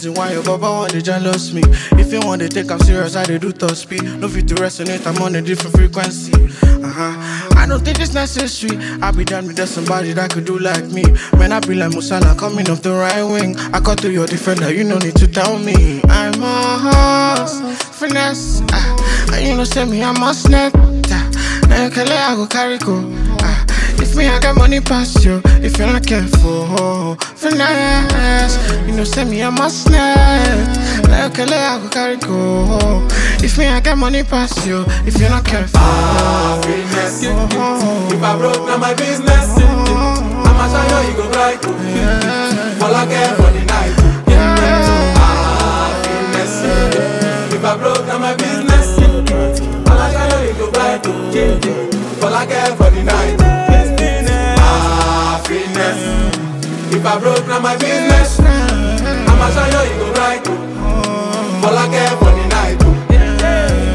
Reason 0.05 0.15
why 0.21 0.33
your 0.33 0.43
baba 0.43 0.71
want 0.71 0.93
to 0.93 1.01
jealous 1.01 1.53
me. 1.53 1.63
If 1.93 2.13
you 2.13 2.21
want 2.21 2.43
to 2.43 2.49
take 2.49 2.71
I'm 2.71 2.79
serious, 2.81 3.17
I 3.17 3.25
dey 3.25 3.39
do 3.39 3.53
top 3.53 3.71
speed. 3.73 4.03
No 4.21 4.29
fit 4.29 4.49
to 4.49 4.55
resonate, 4.57 5.07
I'm 5.07 5.23
on 5.23 5.35
a 5.35 5.43
different 5.43 5.77
frequency. 5.77 6.33
Uh-huh. 6.35 7.57
I 7.57 7.67
don't 7.67 7.83
think 7.83 8.01
it's 8.01 8.13
necessary. 8.13 8.77
I 9.01 9.11
be 9.13 9.25
done 9.25 9.47
with 9.47 9.67
somebody 9.69 10.13
that 10.13 10.31
could 10.31 10.45
do 10.45 10.59
like 10.59 10.85
me. 10.87 11.05
Man, 11.39 11.53
I 11.53 11.61
be 11.61 11.75
like 11.75 11.93
Musala 11.93 12.37
coming 12.39 12.69
off 12.69 12.83
the 12.83 12.93
right 12.93 13.23
wing. 13.23 13.57
I 13.73 13.81
cut 13.81 13.99
to 14.01 14.13
your 14.13 14.27
defender, 14.27 14.73
you 14.73 14.85
no 14.85 14.99
need 14.99 15.17
to 15.17 15.27
tell 15.27 15.59
me. 15.59 16.03
I'm 16.05 16.43
a 16.43 16.79
horse, 16.85 17.61
finesse. 17.99 18.61
And 19.33 19.47
you 19.49 19.57
know 19.57 19.65
say 19.65 19.85
me, 19.85 20.03
I'm 20.03 20.23
a 20.23 20.35
snap 20.35 20.73
ah. 20.77 21.65
Now 21.69 21.85
you 21.85 21.91
can 21.91 22.07
let 22.07 22.31
I 22.31 22.35
go 22.37 22.47
carry 22.47 22.79
go 22.79 23.01
me, 24.17 24.29
I 24.29 24.39
got 24.39 24.57
money 24.57 24.81
past 24.81 25.25
you. 25.25 25.41
If 25.63 25.79
you're 25.79 25.87
not 25.87 26.07
careful, 26.07 27.17
finesse. 27.37 28.57
You 28.87 28.93
know, 28.97 29.05
send 29.05 29.31
me 29.31 29.41
a 29.41 29.51
must 29.51 29.91
net. 29.91 30.69
Like 31.09 31.39
a 31.39 31.43
I 31.43 31.79
go 31.81 31.89
carry 31.89 32.17
go. 32.17 33.07
If 33.43 33.59
me, 33.59 33.67
I 33.67 33.81
got 33.81 33.99
money 33.99 34.23
past 34.23 34.67
you. 34.67 34.85
If 35.07 35.19
you're 35.19 35.31
not 35.31 35.45
careful, 35.45 35.81
ah, 35.81 36.61
Happiness. 36.63 37.23
If 37.25 38.23
I 38.23 38.37
broke, 38.39 38.67
now 38.67 38.79
my 38.79 38.95
business. 38.95 39.49
I'ma 39.59 40.69
show 40.69 41.01
you, 41.01 41.09
you 41.11 41.17
go 41.17 41.31
right. 41.31 41.59
All 42.83 42.95
I 42.95 43.07
care 43.07 43.35
for 43.37 43.51
the 43.51 43.65
night. 43.65 43.95
Happiness. 44.29 44.89
Ah, 45.17 45.91
if 47.55 47.65
I 47.65 47.77
broke, 47.77 48.07
now 48.07 48.19
my 48.19 48.35
business. 48.37 48.99
I'ma 49.89 50.07
show 50.13 50.43
you, 50.43 50.49
you 50.49 50.55
go 50.59 50.71
right. 50.79 51.05
All 52.23 52.35
I 52.35 52.47
care 52.47 52.77
for 52.77 52.91
the 52.91 53.03
night. 53.03 53.44
If 56.95 57.05
I 57.05 57.19
broke, 57.19 57.47
now 57.47 57.61
my 57.61 57.77
business. 57.77 58.39
I'ma 58.41 59.51
show 59.51 59.67
you, 59.67 59.91
you 59.91 59.99
go 60.01 60.13
right. 60.13 60.47
All 61.65 61.77
I 61.77 61.89
care 61.91 62.17
for 62.19 62.31
the 62.31 62.47
night. 62.49 62.79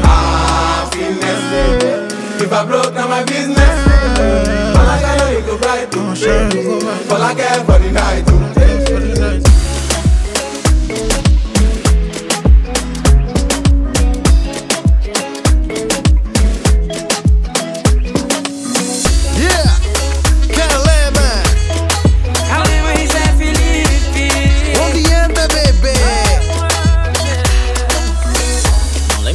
Ah, 0.04 0.84
Happiness. 0.84 2.42
If 2.42 2.52
I 2.52 2.64
broke, 2.66 2.94
now 2.94 3.08
my 3.08 3.24
business. 3.24 3.74
I'ma 4.76 4.94
show 5.00 5.28
you, 5.30 5.38
you 5.38 5.44
go 5.46 5.56
right. 5.66 5.88
All 7.10 7.22
I 7.22 7.34
care 7.34 7.64
for 7.64 7.78
the 7.78 7.90
night. 7.90 8.29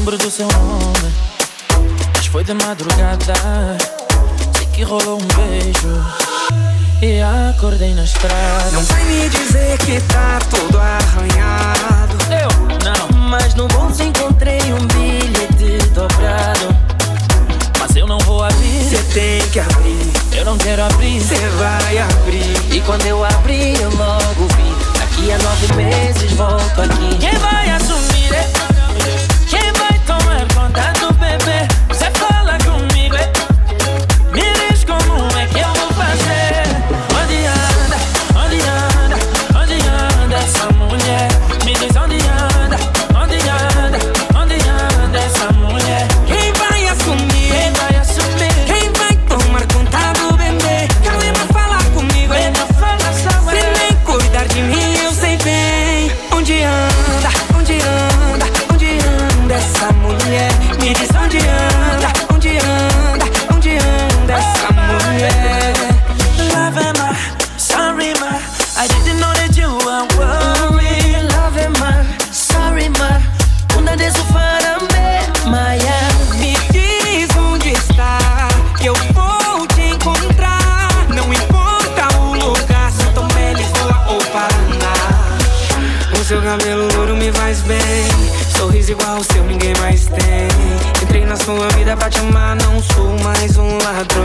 Lembro 0.05 0.17
do 0.19 0.29
seu 0.29 0.45
nome, 0.45 1.13
mas 2.15 2.27
foi 2.27 2.43
de 2.43 2.53
madrugada. 2.53 3.33
Sei 4.55 4.67
que 4.67 4.83
rolou 4.83 5.19
um 5.19 5.27
beijo 5.35 6.05
e 7.01 7.21
acordei 7.49 7.95
na 7.95 8.03
estrada. 8.03 8.69
Não 8.71 8.83
vai 8.83 9.03
me 9.05 9.27
dizer 9.29 9.75
que 9.79 9.99
tá 10.01 10.37
todo 10.51 10.77
arranhado. 10.77 12.17
Eu 12.29 12.49
não, 12.85 13.19
Mas 13.29 13.55
no 13.55 13.67
bolso 13.67 14.03
encontrei 14.03 14.59
um 14.73 14.85
bilhete 14.85 15.89
dobrado. 15.89 16.67
mas 17.79 17.95
eu 17.95 18.05
não 18.05 18.19
vou 18.19 18.43
abrir. 18.43 18.83
Cê 18.87 18.99
tem 19.11 19.49
que 19.49 19.59
abrir. 19.59 20.11
Eu 20.33 20.45
não 20.45 20.55
quero 20.59 20.83
abrir. 20.83 21.19
Cê 21.19 21.39
vai 21.57 21.97
abrir. 21.97 22.75
E 22.75 22.79
quando 22.81 23.07
eu 23.07 23.25
abri, 23.25 23.73
eu 23.81 23.89
logo 23.89 24.47
vi. 24.55 24.99
Daqui 24.99 25.31
a 25.31 25.37
nove 25.39 25.73
meses 25.73 26.31
volto 26.33 26.79
aqui. 26.79 27.17
Quem 27.19 27.33
vai 27.39 27.71
assumir? 27.71 28.33
é? 28.35 29.34
contar 30.55 30.94
pra 91.95 92.09
te 92.09 92.19
amar. 92.19 92.55
Não 92.55 92.81
sou 92.81 93.17
mais 93.23 93.57
um 93.57 93.77
ladrão 93.77 94.24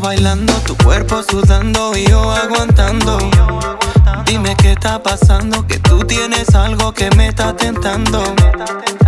Bailando, 0.00 0.52
tu 0.66 0.76
cuerpo 0.76 1.22
sudando 1.22 1.96
y 1.96 2.06
yo 2.06 2.30
aguantando. 2.30 3.18
Dime 4.24 4.56
qué 4.56 4.72
está 4.72 5.02
pasando, 5.02 5.66
que 5.66 5.78
tú 5.78 6.00
tienes 6.00 6.54
algo 6.54 6.92
que 6.92 7.10
me 7.16 7.28
está 7.28 7.54
tentando. 7.54 8.22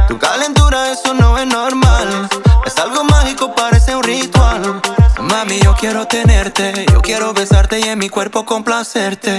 Tu 0.08 0.18
calentura, 0.18 0.92
eso 0.92 1.14
no 1.14 1.38
es 1.38 1.46
normal. 1.46 2.28
Es 2.66 2.76
algo 2.78 3.04
mágico, 3.04 3.54
parece 3.54 3.94
un 3.96 4.02
ritual. 4.02 4.80
Mami, 5.20 5.60
yo 5.60 5.74
quiero 5.78 6.06
tenerte, 6.06 6.86
yo 6.92 7.00
quiero 7.00 7.32
besarte 7.32 7.80
y 7.80 7.84
en 7.84 7.98
mi 7.98 8.08
cuerpo 8.08 8.44
complacerte. 8.44 9.38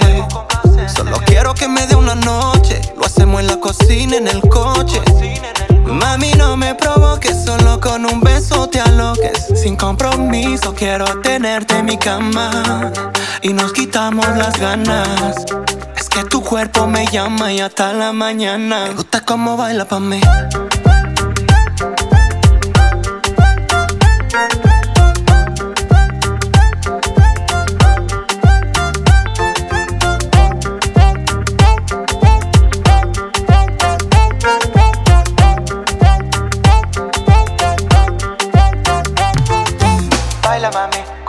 Solo 0.96 1.18
quiero 1.26 1.54
que 1.54 1.68
me 1.68 1.86
dé 1.88 1.96
una 1.96 2.16
noche, 2.16 2.82
lo 2.98 3.06
hacemos 3.06 3.41
en 3.41 3.48
la 3.48 3.60
cocina, 3.60 4.18
en 4.18 4.28
el 4.28 4.41
coche. 4.41 5.02
Mami, 5.86 6.31
no 6.33 6.57
me 6.57 6.75
provoques, 6.75 7.45
solo 7.45 7.79
con 7.79 8.05
un 8.05 8.21
beso 8.21 8.67
te 8.67 8.79
aloques. 8.79 9.47
Sin 9.55 9.75
compromiso, 9.75 10.73
quiero 10.73 11.05
tenerte 11.21 11.77
en 11.77 11.86
mi 11.86 11.97
cama. 11.97 12.91
Y 13.41 13.53
nos 13.53 13.73
quitamos 13.73 14.27
las 14.38 14.59
ganas. 14.59 15.45
Es 15.95 16.09
que 16.09 16.23
tu 16.23 16.41
cuerpo 16.41 16.88
me 16.88 17.05
llama 17.07 17.53
y 17.53 17.59
hasta 17.61 17.93
la 17.93 18.11
mañana. 18.11 18.86
Me 18.88 18.93
gusta 18.93 19.21
cómo 19.21 19.57
baila 19.57 19.86
pa' 19.86 19.99
mí. 19.99 20.21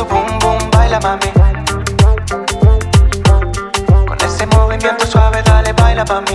Su 0.00 0.06
boom 0.06 0.38
boom, 0.38 0.70
baila 0.70 0.98
mami. 1.00 1.30
Con 4.08 4.18
ese 4.26 4.46
movimiento 4.46 5.06
suave, 5.06 5.42
dale, 5.42 5.72
baila 5.72 6.04
pa' 6.04 6.20
mí. 6.22 6.34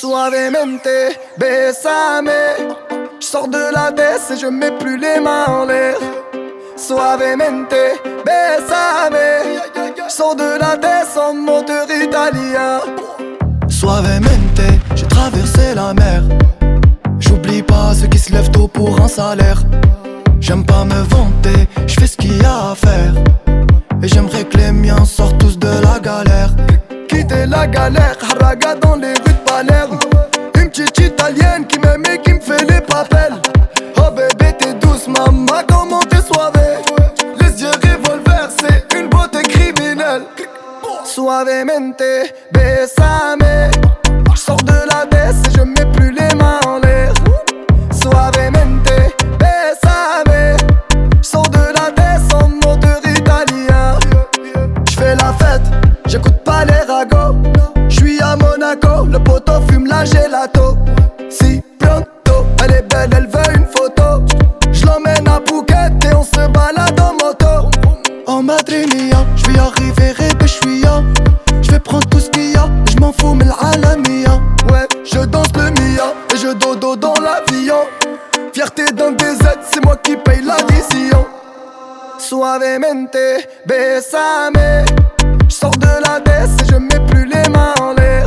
Suavemente, 0.00 1.20
bésame. 1.36 2.40
Je 3.20 3.26
sors 3.26 3.48
de 3.48 3.70
la 3.72 3.90
baisse 3.90 4.30
et 4.30 4.36
je 4.36 4.46
mets 4.46 4.76
plus 4.78 4.96
les 4.96 5.20
mains 5.20 5.46
en 5.48 5.64
l'air. 5.66 5.98
Suavemente, 6.76 7.80
bésame. 8.24 9.26
Je 9.98 10.08
sors 10.08 10.36
de 10.36 10.58
la 10.58 10.76
baisse 10.76 11.16
en 11.16 11.34
moteur 11.34 11.86
italien. 11.90 12.80
Suavemente, 13.68 14.68
j'ai 14.94 15.06
traversé 15.06 15.74
la 15.74 15.92
mer. 15.92 16.22
Ceux 17.94 18.06
qui 18.06 18.18
se 18.18 18.32
lèvent 18.32 18.50
tôt 18.50 18.68
pour 18.68 19.00
un 19.00 19.08
salaire. 19.08 19.62
J'aime 20.40 20.64
pas 20.64 20.84
me 20.84 21.02
vanter, 21.14 21.68
je 21.86 21.94
fais 21.94 22.06
ce 22.06 22.16
qu'il 22.16 22.40
y 22.40 22.44
a 22.44 22.70
à 22.70 22.74
faire. 22.76 23.12
Et 24.02 24.06
j'aimerais 24.06 24.44
que 24.44 24.56
les 24.56 24.70
miens 24.70 25.04
sortent 25.04 25.38
tous 25.38 25.58
de 25.58 25.68
la 25.82 25.98
galère. 25.98 26.50
Quitter 27.08 27.46
la 27.46 27.66
galère, 27.66 28.16
haraga 28.22 28.76
dans 28.76 28.94
les 28.94 29.08
rues 29.08 29.32
de 29.32 29.50
Palerme. 29.50 29.98
Une 30.54 30.70
petite 30.70 30.98
italienne 30.98 31.66
qui 31.66 31.80
m'aime 31.80 32.04
et 32.06 32.20
qui 32.20 32.34
me 32.34 32.40
fait 32.40 32.64
les 32.70 32.80
papels. 32.80 33.34
Oh 33.96 34.10
bébé, 34.14 34.52
t'es 34.56 34.74
douce, 34.74 35.08
maman, 35.08 35.46
comment 35.68 36.00
t'es 36.00 36.20
soivée. 36.20 36.76
Les 37.40 37.62
yeux 37.62 37.70
revolver, 37.82 38.48
c'est 38.60 38.96
une 38.96 39.08
beauté 39.08 39.42
criminelle. 39.42 40.22
Suavemente, 41.04 42.02
bésame. 42.52 43.72
Je 44.34 44.40
sors 44.40 44.62
de 44.62 44.72
la 44.88 44.97
j'écoute 56.08 56.38
pas 56.44 56.64
les 56.64 56.90
ragots. 56.90 57.36
Je 57.88 57.96
suis 57.96 58.20
à 58.20 58.36
Monaco, 58.36 59.06
le 59.06 59.18
poteau 59.18 59.60
fume 59.70 59.86
la 59.86 60.04
gelato. 60.04 60.76
Si 61.30 61.62
pronto, 61.78 62.46
elle 62.64 62.72
est 62.72 62.82
belle, 62.82 63.10
elle 63.16 63.26
veut 63.26 63.56
une 63.56 63.66
photo. 63.66 64.24
Je 64.72 64.86
l'emmène 64.86 65.28
à 65.28 65.40
Phuket 65.46 66.04
et 66.04 66.14
on 66.14 66.22
se 66.22 66.48
balade 66.48 66.98
en 67.00 67.12
moto. 67.12 67.70
Oh 68.26 68.42
madre 68.42 68.72
mia, 68.72 69.24
je 69.36 69.50
vais 69.50 69.58
arriver 69.58 70.14
et 70.18 70.42
je 70.42 70.46
suis 70.46 70.80
ya. 70.80 71.02
Je 71.62 71.70
vais 71.70 71.80
prendre 71.80 72.08
tout 72.08 72.20
ce 72.20 72.30
qu'il 72.30 72.52
y 72.52 72.56
a, 72.56 72.66
je 72.90 72.96
m'en 72.98 73.12
fous, 73.12 73.34
mais 73.34 73.44
l'alamia. 73.44 74.40
Ouais, 74.70 74.86
je 75.04 75.20
danse 75.20 75.52
le 75.54 75.70
Mia 75.70 76.14
et 76.32 76.36
je 76.36 76.52
dodo 76.54 76.96
dans 76.96 77.14
l'avion. 77.14 77.84
Fierté 78.52 78.86
d'un 78.92 79.12
DZ, 79.12 79.58
c'est 79.70 79.84
moi 79.84 79.96
qui 79.96 80.16
paye 80.16 80.42
l'addition. 80.42 81.26
Suavemente, 82.18 83.16
bésame. 83.66 84.84
Je 85.48 85.54
sors 85.54 85.70
de 85.70 85.86
la 86.06 86.20
baisse 86.20 86.50
et 86.62 86.72
je 86.72 86.76
mets 86.76 87.06
plus 87.06 87.24
les 87.24 87.48
mains 87.48 87.74
en 87.80 87.94
l'air. 87.94 88.26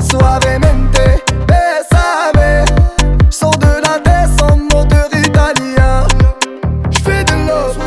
Suavemente, 0.00 0.98
bésame. 1.46 2.64
Je 3.30 3.36
sors 3.36 3.56
de 3.58 3.66
la 3.66 3.98
baisse 4.00 4.36
en 4.42 4.56
moteur 4.56 5.08
italien. 5.12 6.04
Je 6.90 6.98
fais 6.98 7.22
de 7.24 7.46
love, 7.46 7.78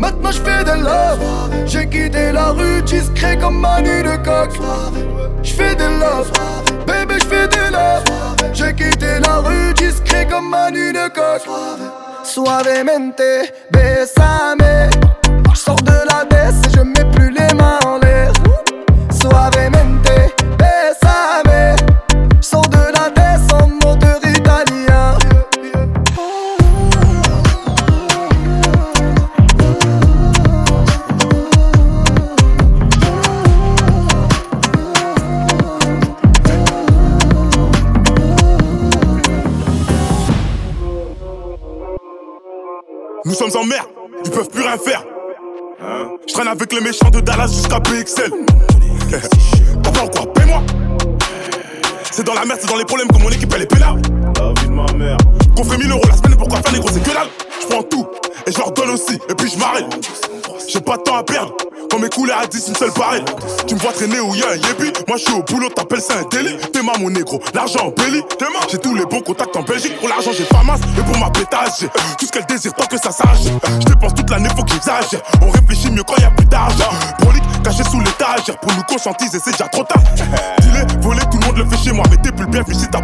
maintenant 0.00 0.32
je 0.32 0.40
fais 0.40 0.64
de 0.64 0.82
love. 0.82 1.20
J'ai 1.66 1.86
quitté 1.88 2.32
la 2.32 2.50
rue 2.50 2.82
discret 2.82 3.38
comme 3.38 3.60
Manu 3.60 4.02
de 4.02 4.16
coq. 4.16 4.58
Je 5.44 5.52
fais 5.52 5.76
de 5.76 5.84
love, 6.00 6.32
bébé 6.86 7.14
je 7.20 7.26
fais 7.26 7.46
de 7.46 7.72
love. 7.72 8.04
J'ai 8.52 8.74
quitté 8.74 9.20
la 9.24 9.36
rue 9.36 9.72
discret 9.74 10.26
comme 10.28 10.50
Manu 10.50 10.92
de 10.92 11.08
coq. 11.08 11.42
Suavemente, 12.24 13.22
bésame. 13.70 14.90
Je 15.52 15.58
sors 15.58 15.76
de 15.76 15.92
la 16.10 16.24
baisse 16.24 16.60
et 16.66 16.76
je 16.76 16.80
mets 16.82 17.08
plus 17.12 17.30
les. 17.30 17.49
Suavemente, 19.30 20.10
bésame. 20.58 21.76
Sors 22.40 22.68
de 22.68 22.78
la 22.78 23.10
baisse 23.10 23.46
en 23.52 23.68
moteur 23.68 24.18
italien. 24.24 25.16
Nous 43.24 43.34
sommes 43.34 43.56
en 43.56 43.64
mer, 43.64 43.86
ils 44.24 44.30
peuvent 44.30 44.48
plus 44.48 44.62
rien 44.62 44.76
faire. 44.76 45.04
Je 46.26 46.34
traîne 46.34 46.48
avec 46.48 46.72
les 46.72 46.80
méchants 46.80 47.10
de 47.10 47.20
Dallas 47.20 47.48
jusqu'à 47.48 47.78
PXL. 47.80 48.32
T'entends 49.82 50.06
quoi 50.08 50.32
Paie-moi 50.34 50.62
C'est 52.10 52.24
dans 52.24 52.34
la 52.34 52.44
merde, 52.44 52.60
c'est 52.62 52.68
dans 52.68 52.76
les 52.76 52.84
problèmes 52.84 53.08
que 53.08 53.18
mon 53.18 53.30
équipe 53.30 53.52
elle 53.54 53.62
est 53.62 53.66
pénale. 53.66 54.00
La 54.38 54.60
vie 54.60 54.68
de 54.68 54.72
ma 54.72 54.92
mère. 54.92 55.16
Qu'on 55.56 55.64
fait 55.64 55.78
1000 55.78 55.90
euros 55.90 56.02
la 56.08 56.16
semaine, 56.16 56.36
pourquoi 56.36 56.60
faire 56.62 56.72
les 56.72 56.78
gros 56.78 56.90
c'est 56.92 57.02
que 57.02 57.10
dalle 57.10 57.28
prends 57.68 57.82
tout 57.84 58.06
et 58.46 58.52
je 58.52 58.58
leur 58.58 58.72
donne 58.72 58.90
aussi. 58.90 59.14
Et 59.28 59.34
puis 59.34 59.50
je 59.50 59.58
m'arrête. 59.58 59.86
J'ai 60.68 60.80
pas 60.80 60.96
de 60.96 61.02
temps 61.02 61.16
à 61.16 61.22
perdre. 61.22 61.52
Quand 61.90 61.98
mes 61.98 62.08
couleurs 62.08 62.38
à 62.38 62.46
10, 62.46 62.68
une 62.68 62.74
seule 62.74 62.92
pareille. 62.92 63.24
Tu 63.66 63.74
me 63.74 63.80
vois 63.80 63.92
traîner 63.92 64.20
où 64.20 64.34
y 64.34 64.42
a 64.42 64.50
un 64.50 64.54
yébi. 64.54 64.92
Moi 65.08 65.16
je 65.16 65.24
suis 65.24 65.32
au 65.32 65.42
boulot, 65.42 65.68
t'appelles 65.68 66.00
ça 66.00 66.14
un 66.18 66.28
délit. 66.28 66.56
T'es 66.72 66.82
ma 66.82 66.92
mon 66.98 67.10
négro, 67.10 67.40
l'argent 67.54 67.86
en 67.86 67.90
belly. 67.90 68.22
J'ai 68.70 68.78
tous 68.78 68.94
les 68.94 69.04
bons 69.04 69.20
contacts 69.20 69.56
en 69.56 69.62
Belgique. 69.62 69.98
Pour 69.98 70.08
l'argent, 70.08 70.30
j'ai 70.36 70.44
pas 70.44 70.62
masse. 70.62 70.80
Et 70.96 71.02
pour 71.02 71.18
ma 71.18 71.30
pétage, 71.30 71.72
j'ai 71.80 71.88
tout 71.88 72.26
ce 72.26 72.30
qu'elle 72.30 72.46
désire 72.46 72.72
tant 72.74 72.86
que 72.86 72.96
ça 72.96 73.10
sache. 73.10 73.50
Je 73.80 73.84
dépense 73.84 74.14
toute 74.14 74.30
l'année, 74.30 74.48
faut 74.56 74.62
que 74.62 74.70
j'exagère. 74.70 75.20
On 75.42 75.50
réfléchit 75.50 75.90
mieux 75.90 76.04
quand 76.04 76.16
y 76.18 76.24
a 76.24 76.30
plus 76.30 76.46
d'argent. 76.46 76.90
Prolique, 77.18 77.42
caché 77.60 77.82
sous 77.84 78.00
l'étagère. 78.00 78.58
Pour 78.60 78.72
nous 78.72 78.82
conscientiser, 78.82 79.38
c'est 79.42 79.52
déjà 79.52 79.68
trop 79.68 79.84
tard. 79.84 80.02
Dis-les, 80.60 81.00
voler, 81.00 81.20
tout 81.30 81.38
le 81.38 81.46
monde 81.46 81.56
le 81.58 81.64
fait 81.66 81.84
chez 81.84 81.92
moi. 81.92 82.04
Mais 82.10 82.16
t'es 82.16 82.32
plus 82.32 82.44
le 82.44 82.50
bienvenu 82.50 82.74
si 82.74 82.88
t'as. 82.88 83.00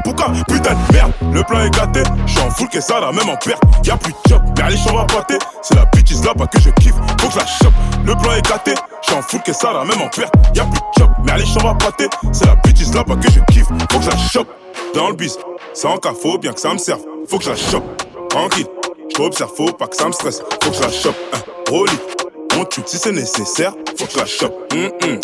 Putain 0.48 0.74
de 0.74 0.92
merde, 0.92 1.12
le 1.32 1.42
plan 1.42 1.60
est 1.60 1.70
gâté. 1.70 2.02
J'suis 2.26 2.40
en 2.40 2.50
full 2.50 2.68
que 2.68 2.80
ça, 2.80 3.00
là, 3.00 3.12
même 3.12 3.28
en 3.28 3.36
perte. 3.36 3.62
Y'a 3.84 3.96
plus 3.96 4.12
de 4.12 4.18
job, 4.28 4.42
mais 4.56 4.62
allez, 4.62 4.76
j'en 4.76 4.94
va 4.94 5.04
pâter. 5.04 5.38
C'est 5.62 5.74
la 5.74 5.84
bitch 5.86 6.12
là 6.24 6.32
bas 6.34 6.46
que 6.46 6.60
je 6.60 6.70
kiffe. 6.70 6.94
Faut 7.20 7.28
que 7.28 7.34
je 7.34 7.38
la 7.38 7.46
chope. 7.46 7.74
Le 8.04 8.14
plan 8.14 8.32
est 8.32 8.48
gâté. 8.48 8.74
J'suis 9.02 9.14
en 9.14 9.22
full 9.22 9.42
que 9.42 9.52
ça, 9.52 9.72
là, 9.72 9.84
même 9.84 10.00
en 10.00 10.08
perte. 10.08 10.34
Y'a 10.54 10.64
plus 10.64 10.80
de 10.80 10.84
job, 10.98 11.10
mais 11.24 11.32
allez, 11.32 11.46
j'en 11.46 11.60
va 11.60 11.74
pâter. 11.74 12.08
C'est 12.32 12.46
la 12.46 12.56
bitch 12.56 12.94
là 12.94 13.02
bas 13.04 13.16
que 13.16 13.30
je 13.30 13.40
kiffe. 13.52 13.66
Faut 13.90 13.98
que 13.98 14.04
je 14.04 14.10
la 14.10 14.16
chope. 14.16 14.48
Dans 14.94 15.08
le 15.08 15.14
bis, 15.14 15.36
sans 15.74 15.96
cas, 15.98 16.12
faut 16.20 16.38
bien 16.38 16.52
que 16.52 16.60
ça 16.60 16.72
me 16.72 16.78
serve. 16.78 17.00
Faut 17.28 17.38
que 17.38 17.44
je 17.44 17.50
la 17.50 17.56
chope. 17.56 17.84
Tranquille, 18.30 18.66
j't'observe, 19.10 19.50
faut 19.56 19.72
pas 19.72 19.86
que 19.86 19.96
ça 19.96 20.06
me 20.06 20.12
stresse. 20.12 20.42
Faut 20.62 20.70
que 20.70 20.76
je 20.76 20.82
la 20.82 20.90
chope. 20.90 21.16
Hein, 21.34 21.38
si 22.86 22.98
c'est 22.98 23.12
nécessaire. 23.12 23.72
Faut 23.98 24.06
que 24.06 24.12
je 24.12 24.18
la 24.18 24.26
chope. 24.26 24.72
Hum, 24.72 24.90
hum. 25.02 25.20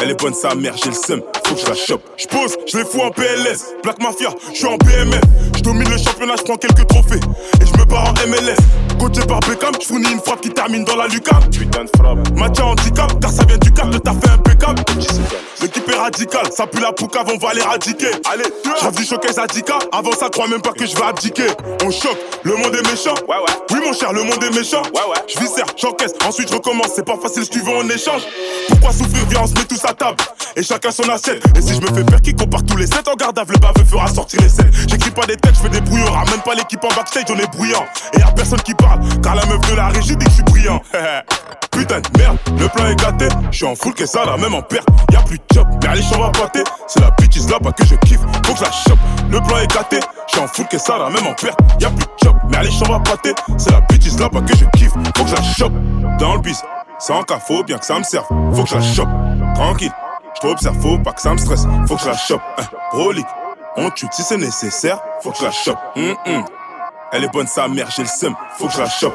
Elle 0.00 0.10
est 0.10 0.20
bonne 0.20 0.34
sa 0.34 0.54
mère, 0.54 0.76
j'ai 0.76 0.90
le 0.90 0.94
seum, 0.94 1.20
faut 1.44 1.54
que 1.56 1.60
je 1.60 1.66
la 1.66 1.74
chope. 1.74 2.02
J'pose, 2.16 2.56
je 2.66 2.78
les 2.78 2.84
fous 2.84 3.00
en 3.00 3.10
PLS. 3.10 3.74
Black 3.82 4.00
Mafia, 4.00 4.28
je 4.52 4.58
suis 4.58 4.66
en 4.66 4.76
BMF. 4.76 5.20
Domine 5.68 5.90
le 5.90 5.98
championnat, 5.98 6.32
je 6.38 6.44
prends 6.44 6.56
quelques 6.56 6.86
trophées. 6.86 7.20
Et 7.60 7.66
je 7.66 7.78
me 7.78 7.84
barre 7.84 8.08
en 8.08 8.26
MLS. 8.26 8.56
Coaché 8.98 9.20
par 9.26 9.40
Beckham, 9.40 9.74
je 9.78 9.86
fournis 9.86 10.10
une 10.10 10.18
frappe 10.18 10.40
qui 10.40 10.48
termine 10.48 10.82
dans 10.82 10.96
la 10.96 11.06
lucarne. 11.08 11.44
Putain 11.50 11.84
de 11.84 11.90
frappe. 11.94 12.30
Match 12.34 12.58
handicap, 12.58 13.20
car 13.20 13.30
ça 13.30 13.44
vient 13.44 13.58
du 13.58 13.70
cap, 13.70 13.92
le 13.92 14.00
taf 14.00 14.16
est 14.24 14.30
impeccable. 14.30 14.82
L'équipe 15.60 15.86
est 15.90 15.94
radicale, 15.94 16.46
ça 16.56 16.66
pue 16.66 16.80
la 16.80 16.92
poucave, 16.92 17.26
on 17.34 17.36
va 17.36 17.52
l'éradiquer. 17.52 18.12
Allez, 18.32 18.44
j'rêve 18.80 18.94
du 18.94 19.04
showcase 19.04 19.38
Adika. 19.38 19.78
Avant 19.92 20.12
ça, 20.12 20.30
crois 20.30 20.48
même 20.48 20.62
pas 20.62 20.72
que 20.72 20.86
je 20.86 20.96
vais 20.96 21.02
abdiquer. 21.02 21.48
On 21.84 21.90
choque, 21.90 22.18
le 22.44 22.56
monde 22.56 22.74
est 22.74 22.90
méchant. 22.90 23.14
Ouais, 23.28 23.36
ouais. 23.36 23.52
Oui, 23.72 23.80
mon 23.84 23.92
cher, 23.92 24.14
le 24.14 24.22
monde 24.22 24.42
est 24.42 24.56
méchant. 24.56 24.82
Ouais, 24.94 25.04
ouais. 25.10 25.18
Je 25.28 25.38
viscère, 25.38 25.66
j'encaisse, 25.76 26.12
ensuite 26.26 26.48
je 26.48 26.54
recommence. 26.54 26.92
C'est 26.96 27.04
pas 27.04 27.18
facile 27.20 27.44
si 27.44 27.50
tu 27.50 27.60
veux 27.60 27.76
en 27.76 27.88
échange. 27.90 28.22
Pourquoi 28.68 28.92
souffrir 28.92 29.26
Viens, 29.28 29.40
on 29.42 29.46
se 29.46 29.54
met 29.54 29.64
tous 29.64 29.84
à 29.84 29.92
table. 29.92 30.16
Et 30.56 30.62
chacun 30.62 30.90
son 30.90 31.08
assiette. 31.08 31.42
Et 31.56 31.60
si 31.60 31.74
je 31.74 31.80
me 31.80 31.86
fais 31.88 32.08
faire 32.08 32.22
qui 32.22 32.34
compare 32.34 32.64
tous 32.64 32.76
les 32.76 32.86
7 32.86 33.06
en 33.08 33.14
garde 33.14 33.38
le 33.48 33.58
baveux 33.58 33.84
fera 33.84 34.08
sortir 34.08 34.40
les 34.40 34.48
scènes. 34.48 34.70
J'écris 34.88 35.10
pas 35.10 35.26
des 35.26 35.36
textes, 35.36 35.57
je 35.58 35.62
fais 35.62 35.68
des 35.68 35.80
brouillards. 35.80 36.24
Même 36.26 36.40
pas 36.44 36.54
l'équipe 36.54 36.82
en 36.84 36.94
backstage, 36.94 37.24
on 37.30 37.38
est 37.38 37.50
bruyant. 37.56 37.84
Et 38.14 38.20
y'a 38.20 38.30
personne 38.32 38.60
qui 38.60 38.74
parle, 38.74 39.00
car 39.22 39.34
la 39.34 39.44
meuf 39.46 39.60
de 39.70 39.76
la 39.76 39.88
régie 39.88 40.16
dit 40.16 40.24
que 40.24 40.30
je 40.30 40.34
suis 40.36 40.42
brillant. 40.44 40.80
Putain 41.70 42.00
de 42.00 42.18
merde, 42.18 42.38
le 42.58 42.68
plan 42.68 42.86
est 42.86 42.96
gâté. 42.96 43.28
Je 43.50 43.56
suis 43.56 43.66
en 43.66 43.74
full 43.74 43.94
que 43.94 44.06
ça, 44.06 44.24
là, 44.24 44.36
même 44.36 44.54
en 44.54 44.62
perte. 44.62 44.88
Y'a 45.12 45.20
plus 45.20 45.38
de 45.38 45.44
job, 45.54 45.66
mais 45.82 45.88
allez, 45.88 46.02
j'en 46.02 46.30
pâter. 46.30 46.64
C'est 46.86 47.00
la 47.00 47.10
bitch 47.10 47.48
là 47.48 47.58
bas 47.60 47.72
que 47.72 47.84
je 47.84 47.94
kiffe, 47.96 48.20
faut 48.46 48.52
que 48.52 48.58
je 48.58 48.64
la 48.64 48.70
chope. 48.70 48.98
Le 49.30 49.40
plan 49.40 49.58
est 49.58 49.72
gâté. 49.72 50.00
Je 50.26 50.32
suis 50.32 50.40
en 50.42 50.48
full 50.48 50.66
que 50.66 50.78
ça, 50.78 50.98
là, 50.98 51.08
même 51.10 51.26
en 51.26 51.34
perte. 51.34 51.58
Y'a 51.80 51.90
plus 51.90 52.04
de 52.04 52.10
job, 52.24 52.36
mais 52.50 52.56
allez, 52.56 52.70
j'en 52.70 53.00
pâter. 53.00 53.34
C'est 53.56 53.70
la 53.70 53.80
bitch 53.82 54.18
là 54.18 54.28
bas 54.28 54.40
que 54.40 54.56
je 54.56 54.64
kiffe, 54.76 54.92
faut 55.16 55.24
que 55.24 55.30
je 55.30 55.34
la 55.34 55.42
chope. 55.42 55.72
Dans 56.18 56.34
le 56.34 56.40
bis, 56.40 56.62
sans 56.98 57.22
cas, 57.22 57.38
bien 57.66 57.78
que 57.78 57.84
ça 57.84 57.98
me 57.98 58.04
serve. 58.04 58.26
Faut 58.54 58.64
que 58.64 58.70
je 58.70 58.74
la 58.74 58.82
chope. 58.82 59.08
Tranquille, 59.54 59.92
je 60.34 60.40
t'observe, 60.40 60.80
faut 60.80 60.98
pas 60.98 61.12
que 61.12 61.20
ça 61.20 61.32
me 61.32 61.38
stresse. 61.38 61.66
Faut 61.86 61.96
que 61.96 62.02
je 62.02 62.08
la 62.08 62.16
chope. 62.16 62.42
Hein, 62.58 62.64
on 63.78 63.90
tue 63.90 64.06
si 64.12 64.22
c'est 64.22 64.36
nécessaire. 64.36 65.00
Faut 65.22 65.30
que 65.30 65.38
je 65.38 65.44
la 65.44 65.50
chope. 65.50 65.78
Elle 67.12 67.24
est 67.24 67.32
bonne 67.32 67.46
sa 67.46 67.68
mère, 67.68 67.90
j'ai 67.90 68.02
le 68.02 68.08
seum, 68.08 68.34
faut 68.58 68.66
que 68.66 68.72
je 68.74 68.80
la 68.80 68.88
chope. 68.88 69.14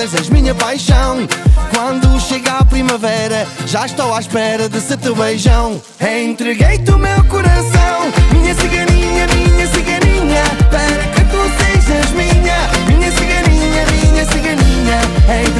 Mimosas, 0.00 0.14
és 0.14 0.30
minha 0.30 0.54
paixão. 0.54 1.28
Quando 1.74 2.20
chega 2.20 2.58
a 2.58 2.64
primavera, 2.64 3.46
já 3.66 3.84
estou 3.86 4.14
à 4.14 4.20
espera 4.20 4.68
desse 4.68 4.96
teu 4.96 5.14
beijão. 5.14 5.80
Entreguei-te 6.00 6.90
o 6.90 6.98
meu 6.98 7.22
coração, 7.24 8.10
minha 8.32 8.54
ciganinha, 8.54 9.26
minha 9.26 9.66
ciganinha, 9.68 10.42
para 10.70 11.04
que 11.14 11.24
tu 11.30 11.42
sejas 11.58 12.10
minha, 12.12 12.56
minha 12.88 13.10
ciganinha, 13.12 13.84
minha 13.86 14.24
ciganinha. 14.24 15.00
Entreguei-te 15.46 15.59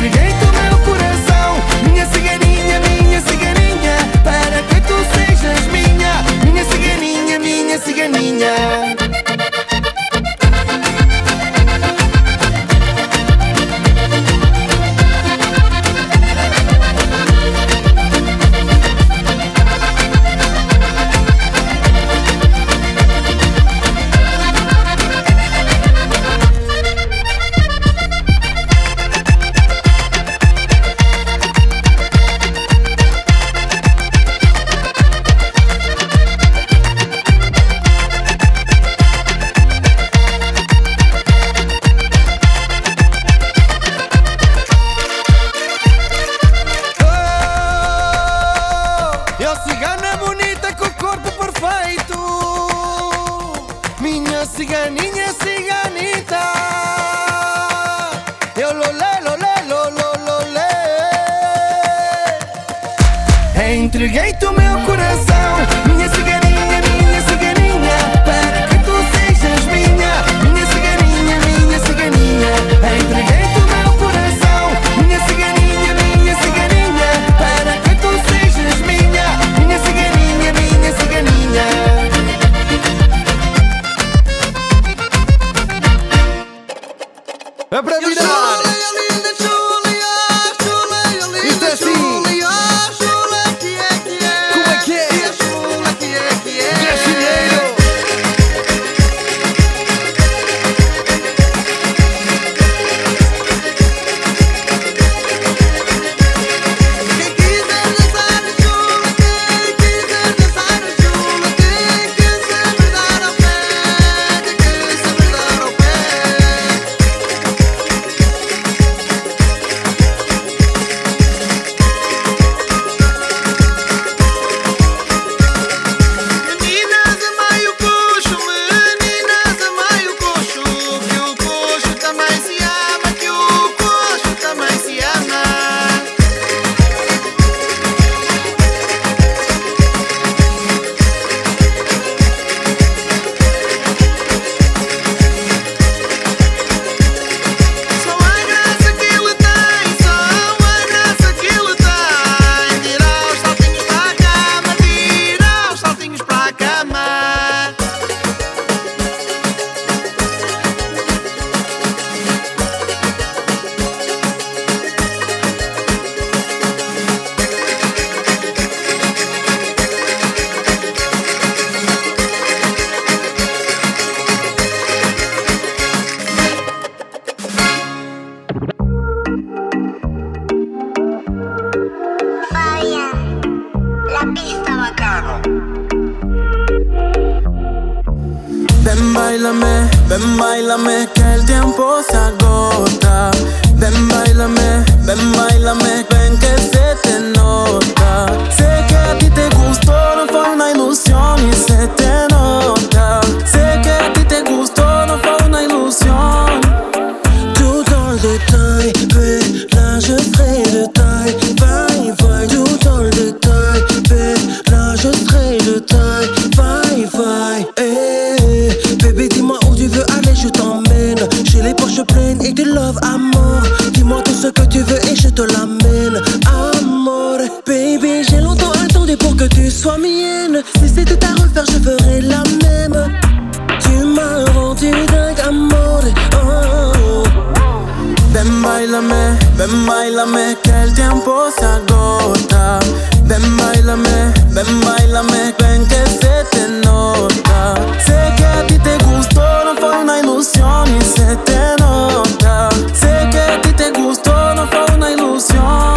ven 239.57 239.87
bailame 239.87 240.57
que 240.63 240.71
el 240.83 240.95
tiempo 240.95 241.49
se 241.57 241.65
agota. 241.65 242.79
Ven 243.25 243.57
bailame, 243.57 244.33
ven 244.51 244.81
bailame, 244.81 245.55
ven 245.59 245.87
que 245.87 246.03
se 246.21 246.45
te 246.51 246.69
nota. 246.85 247.75
Sé 248.05 248.19
que 248.37 248.45
a 248.45 248.67
ti 248.67 248.79
te 248.79 248.97
gustó, 249.05 249.43
no 249.65 249.75
fue 249.79 249.91
una 250.03 250.21
ilusión 250.21 250.85
y 250.97 251.01
se 251.03 251.37
te 251.47 251.61
nota. 251.79 252.69
Sé 252.93 253.29
que 253.31 253.41
a 253.41 253.61
ti 253.63 253.73
te 253.73 253.91
gustó, 253.93 254.55
no 254.55 254.67
fue 254.67 254.85
una 254.97 255.11
ilusión. 255.11 255.95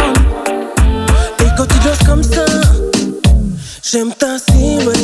Et 1.40 1.50
quand 1.56 1.66
tu 1.66 1.78
danses 1.80 2.06
comme 2.06 2.22
ça, 2.22 2.44
j'aime 3.82 4.12
ta 4.14 4.38
silhouette. 4.38 5.03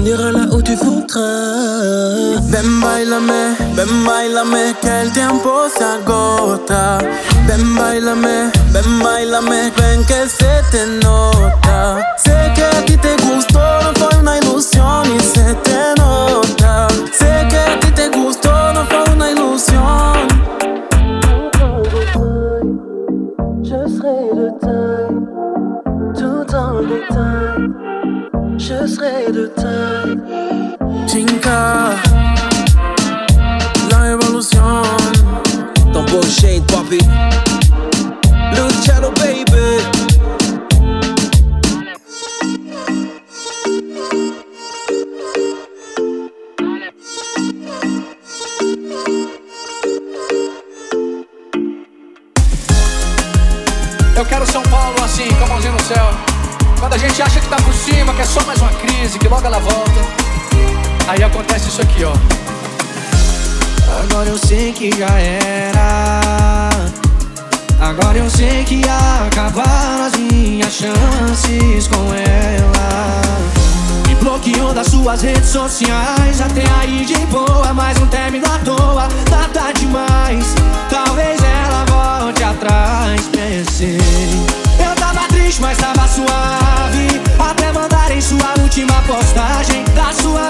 On 0.00 0.06
ira 0.06 0.32
là 0.32 0.46
où 0.50 0.62
tu 0.62 0.74
voudras. 0.76 2.40
Ven, 2.48 2.80
bailame, 2.80 3.54
ven, 3.74 4.04
bailame, 4.06 4.74
que 4.80 4.88
el 5.02 5.12
tiempo 5.12 5.68
se 5.76 5.84
agota. 5.84 6.98
Ven, 7.46 7.74
bailame, 7.74 8.50
ven, 8.72 8.98
bailame, 9.02 9.70
ven 9.76 10.04
que 10.06 10.26
se 10.26 10.62
te 10.70 10.86
nota. 11.04 11.98
baby. 36.90 37.30
Baby. 39.20 39.50
Eu 54.16 54.26
quero 54.26 54.46
São 54.46 54.62
Paulo 54.64 55.02
assim, 55.04 55.28
com 55.28 55.44
a 55.44 55.46
mãozinha 55.46 55.72
no 55.72 55.80
céu. 55.82 55.96
Quando 56.78 56.94
a 56.94 56.98
gente 56.98 57.22
acha 57.22 57.40
que 57.40 57.48
tá 57.48 57.56
por 57.56 57.72
cima, 57.72 58.12
que 58.14 58.22
é 58.22 58.24
só 58.24 58.44
mais 58.44 58.60
uma 58.60 58.72
crise, 58.72 59.18
que 59.18 59.28
logo 59.28 59.46
ela 59.46 59.58
volta. 59.58 60.00
Aí 61.08 61.22
acontece 61.22 61.68
isso 61.68 61.82
aqui, 61.82 62.04
ó. 62.04 62.59
Agora 64.02 64.30
eu 64.30 64.38
sei 64.38 64.72
que 64.72 64.90
já 64.96 65.10
era. 65.18 66.70
Agora 67.78 68.16
eu 68.16 68.30
sei 68.30 68.64
que 68.64 68.80
acabaram 68.88 70.04
as 70.06 70.16
minhas 70.16 70.72
chances 70.72 71.86
com 71.86 72.14
ela. 72.14 73.20
Me 74.08 74.14
bloqueou 74.14 74.72
das 74.72 74.86
suas 74.86 75.20
redes 75.20 75.50
sociais. 75.50 76.40
Até 76.40 76.64
aí 76.80 77.04
de 77.04 77.18
boa, 77.26 77.74
mas 77.74 77.98
um 77.98 78.06
término 78.06 78.46
à 78.46 78.58
toa. 78.60 79.06
Nada 79.30 79.72
demais. 79.72 80.46
Talvez 80.88 81.38
ela 81.42 81.84
volte 81.84 82.42
atrás. 82.42 83.20
Pensei. 83.30 83.98
Eu 84.78 84.94
tava 84.96 85.28
triste, 85.28 85.60
mas 85.60 85.76
tava 85.76 86.08
suave. 86.08 87.20
Até 87.38 87.70
mandarem 87.70 88.20
sua 88.20 88.54
última 88.62 88.94
postagem 89.02 89.84
da 89.94 90.10
sua 90.14 90.49